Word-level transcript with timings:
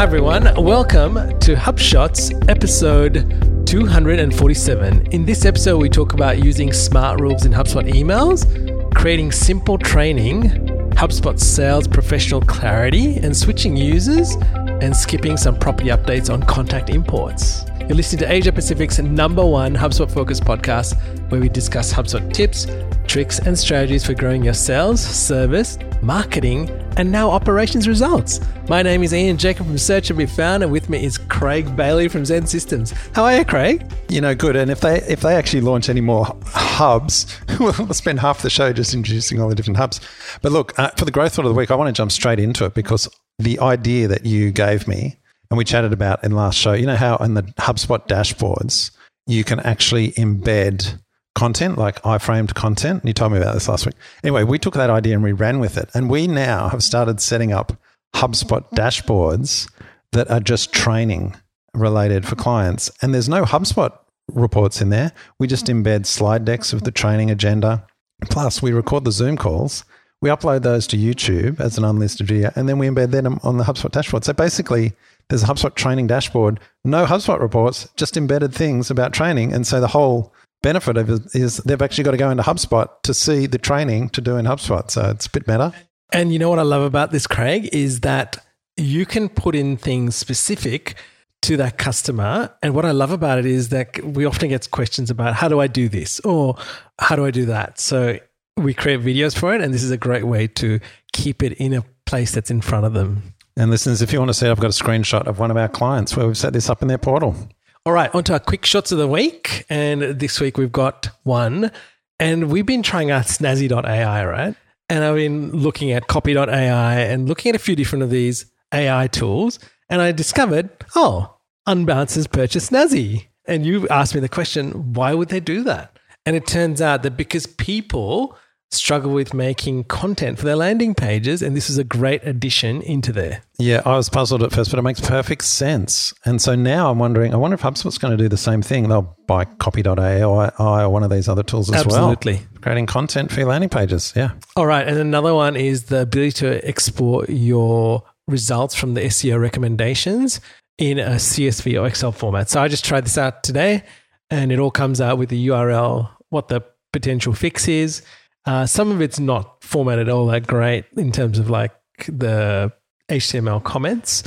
Hi, 0.00 0.04
everyone. 0.04 0.44
Welcome 0.54 1.16
to 1.40 1.54
HubShots 1.54 2.32
episode 2.48 3.66
247. 3.66 5.08
In 5.08 5.26
this 5.26 5.44
episode, 5.44 5.76
we 5.76 5.90
talk 5.90 6.14
about 6.14 6.42
using 6.42 6.72
smart 6.72 7.20
rules 7.20 7.44
in 7.44 7.52
HubSpot 7.52 7.86
emails, 7.86 8.46
creating 8.94 9.30
simple 9.30 9.76
training, 9.76 10.44
HubSpot 10.92 11.38
sales 11.38 11.86
professional 11.86 12.40
clarity, 12.40 13.18
and 13.18 13.36
switching 13.36 13.76
users, 13.76 14.36
and 14.80 14.96
skipping 14.96 15.36
some 15.36 15.58
property 15.58 15.90
updates 15.90 16.32
on 16.32 16.44
contact 16.44 16.88
imports. 16.88 17.66
You're 17.80 17.96
listening 17.96 18.20
to 18.20 18.32
Asia 18.32 18.52
Pacific's 18.52 19.00
number 19.00 19.44
one 19.44 19.74
HubSpot 19.74 20.08
focused 20.08 20.44
podcast, 20.44 20.94
where 21.30 21.40
we 21.40 21.48
discuss 21.48 21.92
HubSpot 21.92 22.32
tips, 22.32 22.66
tricks, 23.08 23.40
and 23.40 23.58
strategies 23.58 24.06
for 24.06 24.14
growing 24.14 24.44
your 24.44 24.54
sales, 24.54 25.00
service, 25.00 25.76
marketing, 26.00 26.70
and 26.96 27.10
now 27.10 27.30
operations 27.30 27.88
results. 27.88 28.40
My 28.68 28.82
name 28.82 29.02
is 29.02 29.12
Ian 29.12 29.36
Jacob 29.38 29.66
from 29.66 29.76
Search 29.76 30.08
and 30.10 30.18
Be 30.18 30.26
Found, 30.26 30.62
and 30.62 30.70
with 30.70 30.88
me 30.88 31.04
is 31.04 31.18
Craig 31.18 31.74
Bailey 31.74 32.06
from 32.06 32.24
Zen 32.24 32.46
Systems. 32.46 32.92
How 33.12 33.24
are 33.24 33.38
you, 33.38 33.44
Craig? 33.44 33.90
You 34.08 34.20
know, 34.20 34.36
good. 34.36 34.54
And 34.54 34.70
if 34.70 34.80
they 34.80 35.00
if 35.02 35.20
they 35.22 35.34
actually 35.34 35.62
launch 35.62 35.88
any 35.88 36.00
more 36.00 36.26
hubs, 36.46 37.40
we'll 37.58 37.72
spend 37.92 38.20
half 38.20 38.42
the 38.42 38.50
show 38.50 38.72
just 38.72 38.94
introducing 38.94 39.40
all 39.40 39.48
the 39.48 39.56
different 39.56 39.78
hubs. 39.78 40.00
But 40.42 40.52
look, 40.52 40.78
uh, 40.78 40.90
for 40.96 41.04
the 41.04 41.10
growth 41.10 41.34
thought 41.34 41.44
of 41.44 41.50
the 41.50 41.58
week, 41.58 41.72
I 41.72 41.74
want 41.74 41.88
to 41.88 41.98
jump 41.98 42.12
straight 42.12 42.38
into 42.38 42.64
it 42.66 42.74
because 42.74 43.08
the 43.40 43.58
idea 43.58 44.06
that 44.06 44.24
you 44.26 44.52
gave 44.52 44.86
me 44.86 45.16
and 45.50 45.58
we 45.58 45.64
chatted 45.64 45.92
about 45.92 46.22
in 46.24 46.32
last 46.32 46.56
show, 46.56 46.72
you 46.72 46.86
know 46.86 46.96
how 46.96 47.16
in 47.16 47.34
the 47.34 47.42
HubSpot 47.42 48.06
dashboards 48.06 48.90
you 49.26 49.44
can 49.44 49.60
actually 49.60 50.12
embed 50.12 50.98
content, 51.34 51.78
like 51.78 52.00
iframed 52.02 52.54
content. 52.54 53.02
And 53.02 53.08
you 53.08 53.12
told 53.12 53.32
me 53.32 53.38
about 53.38 53.54
this 53.54 53.68
last 53.68 53.86
week. 53.86 53.94
Anyway, 54.22 54.44
we 54.44 54.58
took 54.58 54.74
that 54.74 54.90
idea 54.90 55.14
and 55.14 55.22
we 55.22 55.32
ran 55.32 55.58
with 55.58 55.76
it. 55.76 55.88
And 55.94 56.10
we 56.10 56.26
now 56.26 56.68
have 56.68 56.82
started 56.82 57.20
setting 57.20 57.52
up 57.52 57.76
HubSpot 58.14 58.68
dashboards 58.72 59.70
that 60.12 60.30
are 60.30 60.40
just 60.40 60.72
training 60.72 61.36
related 61.74 62.26
for 62.26 62.34
clients. 62.34 62.90
And 63.00 63.14
there's 63.14 63.28
no 63.28 63.44
HubSpot 63.44 63.96
reports 64.28 64.80
in 64.80 64.90
there. 64.90 65.12
We 65.38 65.46
just 65.46 65.66
embed 65.66 66.06
slide 66.06 66.44
decks 66.44 66.72
of 66.72 66.84
the 66.84 66.90
training 66.90 67.30
agenda. 67.30 67.86
Plus, 68.28 68.60
we 68.60 68.72
record 68.72 69.04
the 69.04 69.12
Zoom 69.12 69.36
calls. 69.36 69.84
We 70.20 70.28
upload 70.28 70.62
those 70.62 70.86
to 70.88 70.98
YouTube 70.98 71.60
as 71.60 71.78
an 71.78 71.84
unlisted 71.84 72.26
video, 72.26 72.52
and 72.54 72.68
then 72.68 72.78
we 72.78 72.86
embed 72.86 73.10
them 73.10 73.40
on 73.42 73.56
the 73.56 73.64
HubSpot 73.64 73.90
dashboard. 73.90 74.24
So 74.24 74.34
basically, 74.34 74.92
there's 75.30 75.42
a 75.42 75.46
HubSpot 75.46 75.74
training 75.74 76.06
dashboard, 76.06 76.60
no 76.84 77.06
HubSpot 77.06 77.40
reports, 77.40 77.88
just 77.96 78.16
embedded 78.16 78.54
things 78.54 78.90
about 78.90 79.14
training. 79.14 79.52
And 79.52 79.66
so 79.66 79.80
the 79.80 79.88
whole 79.88 80.34
benefit 80.62 80.98
of 80.98 81.08
it 81.08 81.22
is 81.34 81.58
they've 81.58 81.80
actually 81.80 82.04
got 82.04 82.10
to 82.10 82.16
go 82.18 82.30
into 82.30 82.42
HubSpot 82.42 82.88
to 83.04 83.14
see 83.14 83.46
the 83.46 83.58
training 83.58 84.10
to 84.10 84.20
do 84.20 84.36
in 84.36 84.44
HubSpot. 84.44 84.90
So 84.90 85.08
it's 85.10 85.26
a 85.26 85.30
bit 85.30 85.46
better. 85.46 85.72
And 86.12 86.32
you 86.32 86.38
know 86.38 86.50
what 86.50 86.58
I 86.58 86.62
love 86.62 86.82
about 86.82 87.12
this, 87.12 87.26
Craig, 87.26 87.70
is 87.72 88.00
that 88.00 88.44
you 88.76 89.06
can 89.06 89.28
put 89.28 89.54
in 89.54 89.76
things 89.76 90.16
specific 90.16 90.96
to 91.42 91.56
that 91.56 91.78
customer. 91.78 92.52
And 92.62 92.74
what 92.74 92.84
I 92.84 92.90
love 92.90 93.12
about 93.12 93.38
it 93.38 93.46
is 93.46 93.70
that 93.70 94.02
we 94.04 94.24
often 94.24 94.48
get 94.48 94.70
questions 94.70 95.10
about 95.10 95.34
how 95.34 95.48
do 95.48 95.60
I 95.60 95.68
do 95.68 95.88
this 95.88 96.20
or 96.20 96.56
how 96.98 97.16
do 97.16 97.24
I 97.24 97.30
do 97.30 97.46
that? 97.46 97.78
So 97.78 98.18
we 98.56 98.74
create 98.74 99.00
videos 99.00 99.36
for 99.36 99.54
it, 99.54 99.62
and 99.62 99.72
this 99.72 99.82
is 99.82 99.90
a 99.90 99.96
great 99.96 100.26
way 100.26 100.46
to 100.46 100.80
keep 101.12 101.42
it 101.42 101.52
in 101.54 101.72
a 101.72 101.84
place 102.04 102.32
that's 102.32 102.50
in 102.50 102.60
front 102.60 102.84
of 102.84 102.92
them. 102.92 103.34
And 103.56 103.70
listeners, 103.70 104.02
if 104.02 104.12
you 104.12 104.18
want 104.18 104.30
to 104.30 104.34
see, 104.34 104.48
I've 104.48 104.60
got 104.60 104.66
a 104.66 104.84
screenshot 104.84 105.26
of 105.26 105.38
one 105.38 105.50
of 105.50 105.56
our 105.56 105.68
clients 105.68 106.16
where 106.16 106.26
we've 106.26 106.38
set 106.38 106.52
this 106.52 106.70
up 106.70 106.82
in 106.82 106.88
their 106.88 106.98
portal. 106.98 107.36
All 107.84 107.92
right, 107.92 108.14
on 108.14 108.24
to 108.24 108.34
our 108.34 108.40
quick 108.40 108.64
shots 108.64 108.92
of 108.92 108.98
the 108.98 109.08
week. 109.08 109.64
And 109.70 110.02
this 110.02 110.40
week 110.40 110.58
we've 110.58 110.72
got 110.72 111.08
one. 111.24 111.70
And 112.18 112.50
we've 112.50 112.66
been 112.66 112.82
trying 112.82 113.10
out 113.10 113.24
snazzy.ai, 113.24 114.24
right? 114.24 114.54
And 114.88 115.04
I've 115.04 115.14
been 115.14 115.52
looking 115.52 115.92
at 115.92 116.06
copy.ai 116.06 117.00
and 117.00 117.28
looking 117.28 117.50
at 117.50 117.56
a 117.56 117.60
few 117.60 117.76
different 117.76 118.02
of 118.02 118.10
these 118.10 118.46
AI 118.72 119.06
tools. 119.06 119.58
And 119.88 120.02
I 120.02 120.12
discovered, 120.12 120.70
oh, 120.94 121.36
Unbounce 121.66 122.16
has 122.16 122.26
purchased 122.26 122.72
Snazzy. 122.72 123.26
And 123.46 123.64
you 123.64 123.88
asked 123.88 124.14
me 124.14 124.20
the 124.20 124.28
question, 124.28 124.92
why 124.92 125.14
would 125.14 125.28
they 125.28 125.40
do 125.40 125.62
that? 125.64 125.98
And 126.26 126.36
it 126.36 126.46
turns 126.46 126.82
out 126.82 127.02
that 127.02 127.16
because 127.16 127.46
people 127.46 128.36
struggle 128.72 129.12
with 129.12 129.34
making 129.34 129.84
content 129.84 130.38
for 130.38 130.44
their 130.44 130.56
landing 130.56 130.94
pages, 130.94 131.42
and 131.42 131.56
this 131.56 131.68
is 131.68 131.76
a 131.76 131.84
great 131.84 132.24
addition 132.24 132.80
into 132.82 133.12
there. 133.12 133.42
Yeah, 133.58 133.82
I 133.84 133.96
was 133.96 134.08
puzzled 134.08 134.42
at 134.42 134.52
first, 134.52 134.70
but 134.70 134.78
it 134.78 134.82
makes 134.82 135.00
perfect 135.00 135.44
sense. 135.44 136.14
And 136.24 136.40
so 136.40 136.54
now 136.54 136.90
I'm 136.90 136.98
wondering, 136.98 137.34
I 137.34 137.36
wonder 137.36 137.56
if 137.56 137.62
HubSpot's 137.62 137.98
going 137.98 138.16
to 138.16 138.22
do 138.22 138.28
the 138.28 138.36
same 138.36 138.62
thing. 138.62 138.88
They'll 138.88 139.16
buy 139.26 139.44
copy.ai 139.44 140.22
or 140.22 140.88
one 140.88 141.02
of 141.02 141.10
these 141.10 141.28
other 141.28 141.42
tools 141.42 141.68
as 141.68 141.84
Absolutely. 141.84 141.98
well. 142.00 142.12
Absolutely. 142.12 142.60
Creating 142.60 142.86
content 142.86 143.32
for 143.32 143.40
your 143.40 143.48
landing 143.48 143.70
pages. 143.70 144.12
Yeah. 144.14 144.32
All 144.56 144.66
right. 144.66 144.86
And 144.86 144.98
another 144.98 145.34
one 145.34 145.56
is 145.56 145.84
the 145.84 146.02
ability 146.02 146.32
to 146.32 146.66
export 146.66 147.28
your 147.28 148.04
results 148.28 148.74
from 148.74 148.94
the 148.94 149.00
SEO 149.02 149.40
recommendations 149.40 150.40
in 150.78 150.98
a 150.98 151.16
CSV 151.16 151.82
or 151.82 151.86
Excel 151.86 152.12
format. 152.12 152.48
So 152.48 152.62
I 152.62 152.68
just 152.68 152.84
tried 152.84 153.04
this 153.04 153.18
out 153.18 153.42
today 153.42 153.82
and 154.30 154.52
it 154.52 154.58
all 154.58 154.70
comes 154.70 155.00
out 155.00 155.18
with 155.18 155.28
the 155.28 155.48
URL, 155.48 156.08
what 156.28 156.48
the 156.48 156.64
potential 156.92 157.32
fix 157.32 157.68
is 157.68 158.02
uh, 158.46 158.66
some 158.66 158.90
of 158.90 159.00
it's 159.00 159.20
not 159.20 159.62
formatted 159.62 160.08
all 160.08 160.26
that 160.26 160.46
great 160.46 160.84
in 160.96 161.12
terms 161.12 161.38
of 161.38 161.50
like 161.50 161.72
the 162.06 162.72
HTML 163.08 163.62
comments, 163.62 164.22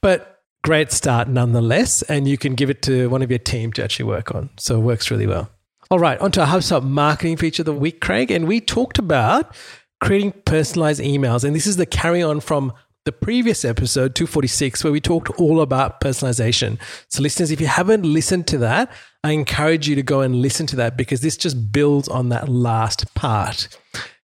but 0.00 0.42
great 0.62 0.92
start 0.92 1.28
nonetheless. 1.28 2.02
And 2.02 2.28
you 2.28 2.38
can 2.38 2.54
give 2.54 2.70
it 2.70 2.82
to 2.82 3.08
one 3.08 3.22
of 3.22 3.30
your 3.30 3.38
team 3.38 3.72
to 3.74 3.84
actually 3.84 4.06
work 4.06 4.34
on. 4.34 4.50
So 4.58 4.76
it 4.76 4.82
works 4.82 5.10
really 5.10 5.26
well. 5.26 5.50
All 5.90 5.98
right, 6.00 6.18
onto 6.20 6.40
our 6.40 6.48
HubSpot 6.48 6.82
marketing 6.82 7.36
feature 7.36 7.62
of 7.62 7.66
the 7.66 7.72
week, 7.72 8.00
Craig. 8.00 8.30
And 8.30 8.48
we 8.48 8.60
talked 8.60 8.98
about 8.98 9.54
creating 10.00 10.32
personalized 10.44 11.00
emails. 11.00 11.44
And 11.44 11.54
this 11.54 11.66
is 11.66 11.76
the 11.76 11.86
carry 11.86 12.22
on 12.22 12.40
from 12.40 12.72
the 13.04 13.12
previous 13.12 13.64
episode, 13.64 14.16
246, 14.16 14.82
where 14.82 14.92
we 14.92 15.00
talked 15.00 15.30
all 15.38 15.60
about 15.60 16.00
personalization. 16.00 16.78
So, 17.08 17.22
listeners, 17.22 17.52
if 17.52 17.60
you 17.60 17.68
haven't 17.68 18.02
listened 18.02 18.48
to 18.48 18.58
that, 18.58 18.90
I 19.26 19.32
encourage 19.32 19.88
you 19.88 19.96
to 19.96 20.04
go 20.04 20.20
and 20.20 20.36
listen 20.36 20.68
to 20.68 20.76
that 20.76 20.96
because 20.96 21.20
this 21.20 21.36
just 21.36 21.72
builds 21.72 22.06
on 22.06 22.28
that 22.28 22.48
last 22.48 23.12
part. 23.14 23.66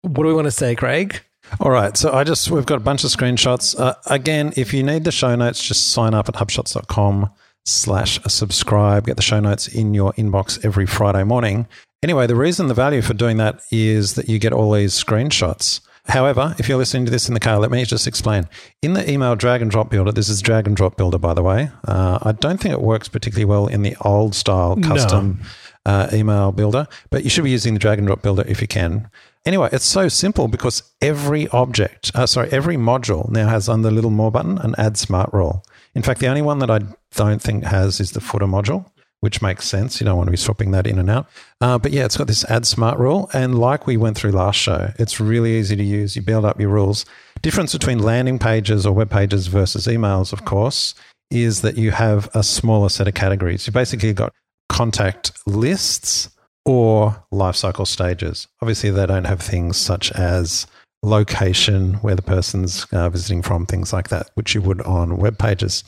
What 0.02 0.24
do 0.24 0.28
we 0.28 0.34
want 0.34 0.48
to 0.48 0.52
say, 0.52 0.76
Craig? 0.76 1.22
All 1.62 1.72
right. 1.72 1.96
So 1.96 2.12
I 2.12 2.26
just, 2.26 2.52
we've 2.52 2.66
got 2.66 2.76
a 2.76 2.82
bunch 2.82 3.06
of 3.06 3.10
screenshots. 3.10 3.80
Uh, 3.80 3.96
again, 4.08 4.52
if 4.58 4.74
you 4.74 4.84
need 4.84 5.06
the 5.06 5.14
show 5.14 5.34
notes, 5.38 5.64
just 5.64 5.94
sign 5.94 6.14
up 6.14 6.28
at 6.28 6.36
hubshots.com 6.36 7.30
slash 7.64 8.20
subscribe. 8.28 9.06
Get 9.06 9.16
the 9.16 9.22
show 9.24 9.40
notes 9.40 9.70
in 9.70 9.94
your 9.94 10.12
inbox 10.14 10.66
every 10.66 10.86
Friday 10.86 11.24
morning. 11.24 11.66
Anyway, 12.04 12.28
the 12.28 12.36
reason 12.36 12.68
the 12.68 12.74
value 12.74 13.02
for 13.02 13.14
doing 13.14 13.38
that 13.38 13.62
is 13.72 14.16
that 14.16 14.28
you 14.28 14.38
get 14.38 14.52
all 14.52 14.74
these 14.74 15.02
screenshots. 15.02 15.80
However, 16.10 16.56
if 16.58 16.68
you're 16.68 16.80
listening 16.80 17.06
to 17.06 17.12
this 17.12 17.28
in 17.28 17.36
the 17.36 17.40
car, 17.40 17.60
let 17.60 17.70
me 17.70 17.86
just 17.86 18.08
explain. 18.08 18.50
In 18.82 18.94
the 18.94 19.10
email 19.10 19.36
drag 19.36 19.62
and 19.62 19.70
drop 19.70 19.92
builder, 19.92 20.12
this 20.12 20.28
is 20.28 20.42
drag 20.42 20.66
and 20.66 20.76
drop 20.76 20.98
builder, 20.98 21.20
by 21.20 21.36
the 21.36 21.44
way. 21.44 21.70
Uh, 21.88 22.18
I 22.24 22.32
don't 22.32 22.60
think 22.60 22.74
it 22.74 22.82
works 22.82 23.08
particularly 23.08 23.46
well 23.46 23.68
in 23.68 23.84
the 23.84 23.96
old 24.02 24.34
style 24.34 24.76
custom 24.76 25.40
no. 25.86 25.92
uh, 25.92 26.10
email 26.12 26.52
builder, 26.52 26.88
but 27.12 27.24
you 27.24 27.30
should 27.30 27.44
be 27.44 27.52
using 27.52 27.76
the 27.76 27.80
drag 27.80 28.00
and 28.00 28.08
drop 28.08 28.24
builder 28.24 28.44
if 28.48 28.60
you 28.60 28.68
can. 28.68 29.08
Anyway, 29.46 29.70
it's 29.72 29.86
so 29.86 30.08
simple 30.08 30.48
because 30.48 30.82
every 31.02 31.48
object, 31.50 32.12
uh, 32.16 32.26
sorry, 32.26 32.50
every 32.52 32.76
module 32.76 33.30
now 33.30 33.48
has 33.48 33.70
on 33.70 33.84
the 33.84 33.92
little 33.92 34.12
more 34.12 34.32
button 34.32 34.58
an 34.58 34.74
add 34.80 34.98
smart 34.98 35.32
rule. 35.32 35.64
In 35.94 36.02
fact, 36.02 36.20
the 36.20 36.28
only 36.28 36.42
one 36.42 36.60
that 36.60 36.72
I 36.72 36.80
don't 37.16 37.42
think 37.42 37.66
has 37.66 38.00
is 38.00 38.12
the 38.12 38.22
footer 38.22 38.48
module 38.48 38.86
which 39.22 39.42
makes 39.42 39.68
sense. 39.68 40.00
You 40.00 40.06
don't 40.06 40.18
want 40.18 40.28
to 40.28 40.32
be 40.32 40.38
swapping 40.38 40.72
that 40.72 40.88
in 40.88 40.98
and 40.98 41.10
out. 41.10 41.28
Uh, 41.62 41.78
but 41.78 41.92
yeah, 41.92 42.06
it's 42.06 42.18
got 42.18 42.28
this 42.28 42.46
add 42.46 42.66
smart 42.66 43.00
rule. 43.00 43.30
And 43.34 43.60
like 43.60 43.86
we 43.86 43.98
went 43.98 44.18
through 44.18 44.32
last 44.32 44.58
show, 44.58 44.92
it's 44.98 45.20
really 45.20 45.58
easy 45.58 45.76
to 45.76 45.84
use. 45.84 46.16
You 46.16 46.22
build 46.22 46.46
up 46.46 46.60
your 46.60 46.70
rules. 46.70 47.06
Difference 47.42 47.74
between 47.74 48.00
landing 48.00 48.40
pages 48.40 48.86
or 48.86 48.94
web 48.94 49.10
pages 49.10 49.48
versus 49.48 49.88
emails, 49.88 50.34
of 50.34 50.46
course, 50.46 50.96
is 51.32 51.62
that 51.62 51.78
you 51.78 51.92
have 51.92 52.30
a 52.34 52.44
smaller 52.44 52.90
set 52.90 53.08
of 53.08 53.14
categories. 53.14 53.68
You 53.68 53.74
basically 53.74 54.14
got 54.14 54.34
contact 54.70 55.32
lists 55.46 56.30
or 56.66 57.24
lifecycle 57.34 57.88
stages. 57.88 58.48
Obviously, 58.62 58.90
they 58.90 59.06
don't 59.06 59.26
have 59.26 59.42
things 59.42 59.78
such 59.78 60.12
as 60.12 60.68
location 61.02 61.94
where 61.96 62.16
the 62.16 62.22
person's 62.22 62.86
uh, 62.92 63.10
visiting 63.10 63.42
from, 63.42 63.66
things 63.66 63.94
like 63.94 64.10
that, 64.10 64.30
which 64.34 64.54
you 64.54 64.62
would 64.62 64.82
on 64.82 65.18
web 65.18 65.38
pages. 65.38 65.84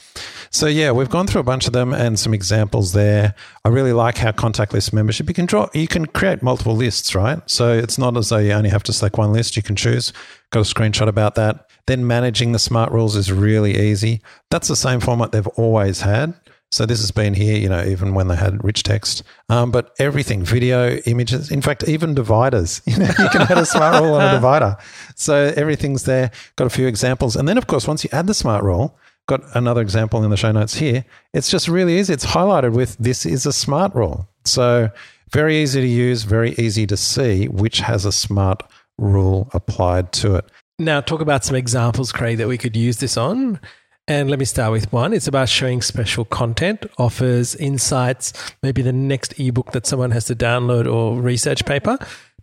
So 0.52 0.68
yeah, 0.68 0.92
we've 0.92 1.10
gone 1.10 1.28
through 1.28 1.42
a 1.42 1.46
bunch 1.46 1.68
of 1.68 1.74
them 1.74 1.94
and 1.94 2.18
some 2.18 2.34
examples 2.34 2.94
there. 2.94 3.36
I 3.66 3.70
really 3.70 3.94
like 3.94 4.18
how 4.18 4.32
contact 4.32 4.74
list 4.74 4.94
membership 4.94 5.28
you 5.28 5.34
can 5.34 5.46
draw, 5.46 5.70
you 5.74 5.88
can 5.88 6.06
create 6.06 6.42
multiple 6.42 6.76
lists, 6.76 7.14
right? 7.14 7.42
So 7.50 7.74
it's 7.74 7.98
not 7.98 8.16
as 8.16 8.30
though 8.30 8.38
you 8.38 8.52
only 8.52 8.70
have 8.70 8.84
to 8.84 8.94
select 8.94 9.18
one 9.18 9.34
list. 9.34 9.58
You 9.58 9.64
can 9.64 9.76
choose. 9.76 10.14
Got 10.52 10.62
a 10.62 10.74
screenshot 10.74 11.08
about 11.08 11.36
that. 11.36 11.68
Then 11.88 12.08
managing 12.08 12.52
the 12.52 12.60
smart 12.60 12.92
rules 12.92 13.16
is 13.16 13.32
really 13.32 13.78
easy. 13.78 14.22
That's 14.50 14.68
the 14.68 14.76
same 14.76 15.00
format 15.00 15.32
they've 15.32 15.48
always 15.48 16.02
had. 16.02 16.34
So 16.72 16.86
this 16.86 17.02
has 17.02 17.12
been 17.12 17.34
here, 17.34 17.58
you 17.58 17.68
know, 17.68 17.84
even 17.84 18.14
when 18.14 18.30
they 18.30 18.36
had 18.36 18.64
rich 18.64 18.84
text. 18.84 19.24
Um, 19.50 19.72
but 19.72 19.94
everything, 20.00 20.44
video, 20.44 20.96
images, 21.06 21.52
in 21.52 21.62
fact, 21.62 21.88
even 21.88 22.14
dividers. 22.14 22.82
You 22.92 22.98
know, 22.98 23.08
you 23.08 23.30
can 23.30 23.42
add 23.42 23.58
a 23.58 23.66
smart 23.66 24.02
rule 24.02 24.14
on 24.14 24.22
a 24.22 24.32
divider. 24.32 24.78
So 25.16 25.54
everything's 25.56 26.04
there. 26.04 26.32
Got 26.56 26.68
a 26.68 26.70
few 26.70 26.88
examples, 26.88 27.36
and 27.36 27.48
then 27.48 27.58
of 27.58 27.68
course, 27.68 27.88
once 27.88 28.04
you 28.04 28.10
add 28.14 28.28
the 28.28 28.34
smart 28.34 28.64
rule, 28.64 28.98
got 29.28 29.42
another 29.56 29.82
example 29.82 30.24
in 30.24 30.30
the 30.30 30.38
show 30.38 30.52
notes 30.52 30.76
here. 30.76 31.06
It's 31.34 31.50
just 31.50 31.68
really 31.68 32.00
easy. 32.00 32.14
It's 32.14 32.26
highlighted 32.26 32.74
with 32.74 32.98
this 32.98 33.26
is 33.26 33.46
a 33.46 33.54
smart 33.54 33.94
rule. 33.96 34.28
So 34.46 34.90
very 35.32 35.62
easy 35.62 35.82
to 35.82 35.88
use, 35.88 36.24
very 36.24 36.52
easy 36.54 36.86
to 36.88 36.98
see 36.98 37.48
which 37.48 37.80
has 37.80 38.06
a 38.06 38.12
smart 38.12 38.64
rule 38.98 39.50
applied 39.54 40.12
to 40.14 40.36
it. 40.36 40.46
Now, 40.80 41.00
talk 41.00 41.22
about 41.22 41.46
some 41.46 41.56
examples, 41.56 42.12
Craig, 42.12 42.38
that 42.40 42.48
we 42.48 42.58
could 42.58 42.76
use 42.76 42.98
this 42.98 43.16
on. 43.16 43.60
And 44.08 44.30
let 44.30 44.40
me 44.40 44.46
start 44.46 44.72
with 44.72 44.92
one. 44.92 45.14
It's 45.14 45.28
about 45.28 45.48
showing 45.48 45.82
special 45.82 46.26
content, 46.26 46.86
offers, 46.98 47.56
insights, 47.56 48.34
maybe 48.64 48.82
the 48.82 48.92
next 48.92 49.40
ebook 49.40 49.72
that 49.72 49.86
someone 49.86 50.12
has 50.12 50.26
to 50.26 50.36
download 50.36 50.92
or 50.92 51.22
research 51.22 51.66
paper 51.66 51.98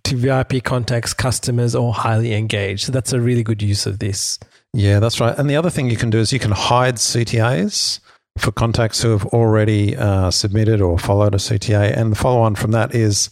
to 0.04 0.16
VIP 0.16 0.62
contacts, 0.62 1.12
customers, 1.12 1.74
or 1.74 1.92
highly 1.92 2.32
engaged. 2.32 2.86
So 2.86 2.92
that's 2.92 3.12
a 3.12 3.20
really 3.20 3.42
good 3.42 3.60
use 3.60 3.86
of 3.86 3.98
this. 3.98 4.38
Yeah, 4.72 5.00
that's 5.00 5.20
right. 5.20 5.36
And 5.36 5.50
the 5.50 5.56
other 5.56 5.70
thing 5.70 5.90
you 5.90 5.96
can 5.96 6.10
do 6.10 6.18
is 6.18 6.32
you 6.32 6.38
can 6.38 6.52
hide 6.52 6.96
CTAs 6.96 8.00
for 8.38 8.52
contacts 8.52 9.02
who 9.02 9.10
have 9.10 9.26
already 9.26 9.96
uh, 9.96 10.30
submitted 10.30 10.80
or 10.80 10.98
followed 10.98 11.34
a 11.34 11.38
CTA. 11.38 11.96
And 11.96 12.12
the 12.12 12.16
follow 12.16 12.40
on 12.40 12.54
from 12.54 12.70
that 12.70 12.94
is 12.94 13.28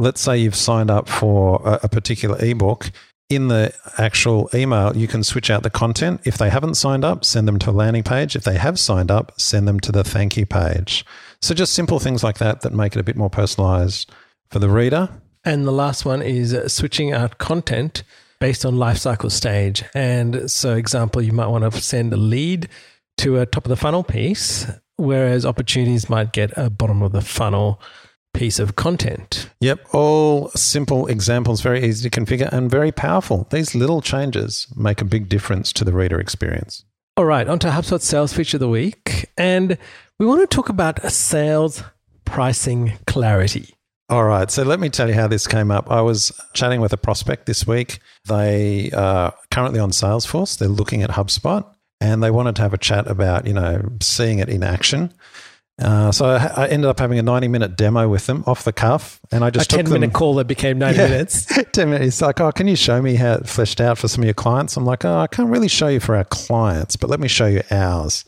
let's 0.00 0.20
say 0.20 0.38
you've 0.38 0.56
signed 0.56 0.90
up 0.90 1.08
for 1.08 1.60
a, 1.64 1.80
a 1.84 1.88
particular 1.88 2.42
ebook. 2.44 2.90
In 3.30 3.46
the 3.46 3.72
actual 3.96 4.50
email, 4.52 4.96
you 4.96 5.06
can 5.06 5.22
switch 5.22 5.50
out 5.50 5.62
the 5.62 5.70
content. 5.70 6.20
If 6.24 6.36
they 6.36 6.50
haven't 6.50 6.74
signed 6.74 7.04
up, 7.04 7.24
send 7.24 7.46
them 7.46 7.60
to 7.60 7.70
a 7.70 7.72
landing 7.72 8.02
page. 8.02 8.34
If 8.34 8.42
they 8.42 8.58
have 8.58 8.76
signed 8.76 9.08
up, 9.08 9.40
send 9.40 9.68
them 9.68 9.78
to 9.80 9.92
the 9.92 10.02
thank 10.02 10.36
you 10.36 10.46
page. 10.46 11.04
So, 11.40 11.54
just 11.54 11.72
simple 11.72 12.00
things 12.00 12.24
like 12.24 12.38
that 12.38 12.62
that 12.62 12.72
make 12.72 12.96
it 12.96 12.98
a 12.98 13.04
bit 13.04 13.16
more 13.16 13.30
personalized 13.30 14.10
for 14.50 14.58
the 14.58 14.68
reader. 14.68 15.08
And 15.44 15.64
the 15.64 15.72
last 15.72 16.04
one 16.04 16.22
is 16.22 16.52
uh, 16.52 16.68
switching 16.68 17.12
out 17.12 17.38
content 17.38 18.02
based 18.40 18.66
on 18.66 18.76
life 18.76 18.98
cycle 18.98 19.30
stage. 19.30 19.84
And 19.94 20.50
so, 20.50 20.74
example, 20.74 21.22
you 21.22 21.32
might 21.32 21.46
want 21.46 21.72
to 21.72 21.80
send 21.80 22.12
a 22.12 22.16
lead 22.16 22.68
to 23.18 23.38
a 23.38 23.46
top 23.46 23.64
of 23.64 23.68
the 23.68 23.76
funnel 23.76 24.02
piece, 24.02 24.66
whereas 24.96 25.46
opportunities 25.46 26.10
might 26.10 26.32
get 26.32 26.52
a 26.56 26.68
bottom 26.68 27.00
of 27.00 27.12
the 27.12 27.22
funnel 27.22 27.80
piece 28.32 28.58
of 28.58 28.76
content. 28.76 29.50
Yep, 29.60 29.94
all 29.94 30.48
simple 30.50 31.06
examples, 31.06 31.60
very 31.60 31.84
easy 31.84 32.08
to 32.08 32.20
configure 32.20 32.50
and 32.52 32.70
very 32.70 32.92
powerful. 32.92 33.46
These 33.50 33.74
little 33.74 34.00
changes 34.00 34.66
make 34.76 35.00
a 35.00 35.04
big 35.04 35.28
difference 35.28 35.72
to 35.74 35.84
the 35.84 35.92
reader 35.92 36.20
experience. 36.20 36.84
All 37.16 37.24
right, 37.24 37.46
on 37.48 37.58
to 37.60 37.68
HubSpot 37.68 38.00
sales 38.00 38.32
feature 38.32 38.56
of 38.56 38.60
the 38.60 38.68
week. 38.68 39.30
And 39.36 39.76
we 40.18 40.26
want 40.26 40.40
to 40.40 40.54
talk 40.54 40.68
about 40.68 41.02
sales 41.10 41.82
pricing 42.24 42.92
clarity. 43.06 43.74
All 44.10 44.24
right. 44.24 44.50
So 44.50 44.64
let 44.64 44.80
me 44.80 44.88
tell 44.88 45.08
you 45.08 45.14
how 45.14 45.28
this 45.28 45.46
came 45.46 45.70
up. 45.70 45.88
I 45.88 46.00
was 46.00 46.32
chatting 46.52 46.80
with 46.80 46.92
a 46.92 46.96
prospect 46.96 47.46
this 47.46 47.64
week. 47.64 48.00
They 48.26 48.90
are 48.90 49.32
currently 49.52 49.78
on 49.78 49.92
Salesforce. 49.92 50.58
They're 50.58 50.68
looking 50.68 51.02
at 51.04 51.10
HubSpot 51.10 51.64
and 52.00 52.20
they 52.20 52.32
wanted 52.32 52.56
to 52.56 52.62
have 52.62 52.74
a 52.74 52.78
chat 52.78 53.06
about, 53.06 53.46
you 53.46 53.52
know, 53.52 53.88
seeing 54.02 54.40
it 54.40 54.48
in 54.48 54.64
action. 54.64 55.12
Uh, 55.80 56.12
so 56.12 56.26
I, 56.26 56.64
I, 56.64 56.68
ended 56.68 56.88
up 56.88 56.98
having 56.98 57.18
a 57.18 57.22
90 57.22 57.48
minute 57.48 57.76
demo 57.76 58.08
with 58.08 58.26
them 58.26 58.44
off 58.46 58.64
the 58.64 58.72
cuff. 58.72 59.18
And 59.32 59.42
I 59.42 59.50
just 59.50 59.72
a 59.72 59.76
took 59.76 59.86
10 59.86 59.92
minute 59.92 60.12
call 60.12 60.34
that 60.34 60.46
became 60.46 60.78
90 60.78 60.98
yeah, 60.98 61.08
minutes. 61.08 61.46
10 61.72 61.90
minutes. 61.90 62.20
Like, 62.20 62.40
oh, 62.40 62.52
can 62.52 62.68
you 62.68 62.76
show 62.76 63.00
me 63.00 63.14
how 63.14 63.34
it 63.34 63.48
fleshed 63.48 63.80
out 63.80 63.96
for 63.96 64.06
some 64.06 64.22
of 64.22 64.26
your 64.26 64.34
clients? 64.34 64.76
I'm 64.76 64.84
like, 64.84 65.04
oh, 65.04 65.18
I 65.18 65.26
can't 65.26 65.48
really 65.48 65.68
show 65.68 65.88
you 65.88 66.00
for 66.00 66.14
our 66.16 66.24
clients, 66.24 66.96
but 66.96 67.08
let 67.08 67.18
me 67.18 67.28
show 67.28 67.46
you 67.46 67.62
ours. 67.70 68.24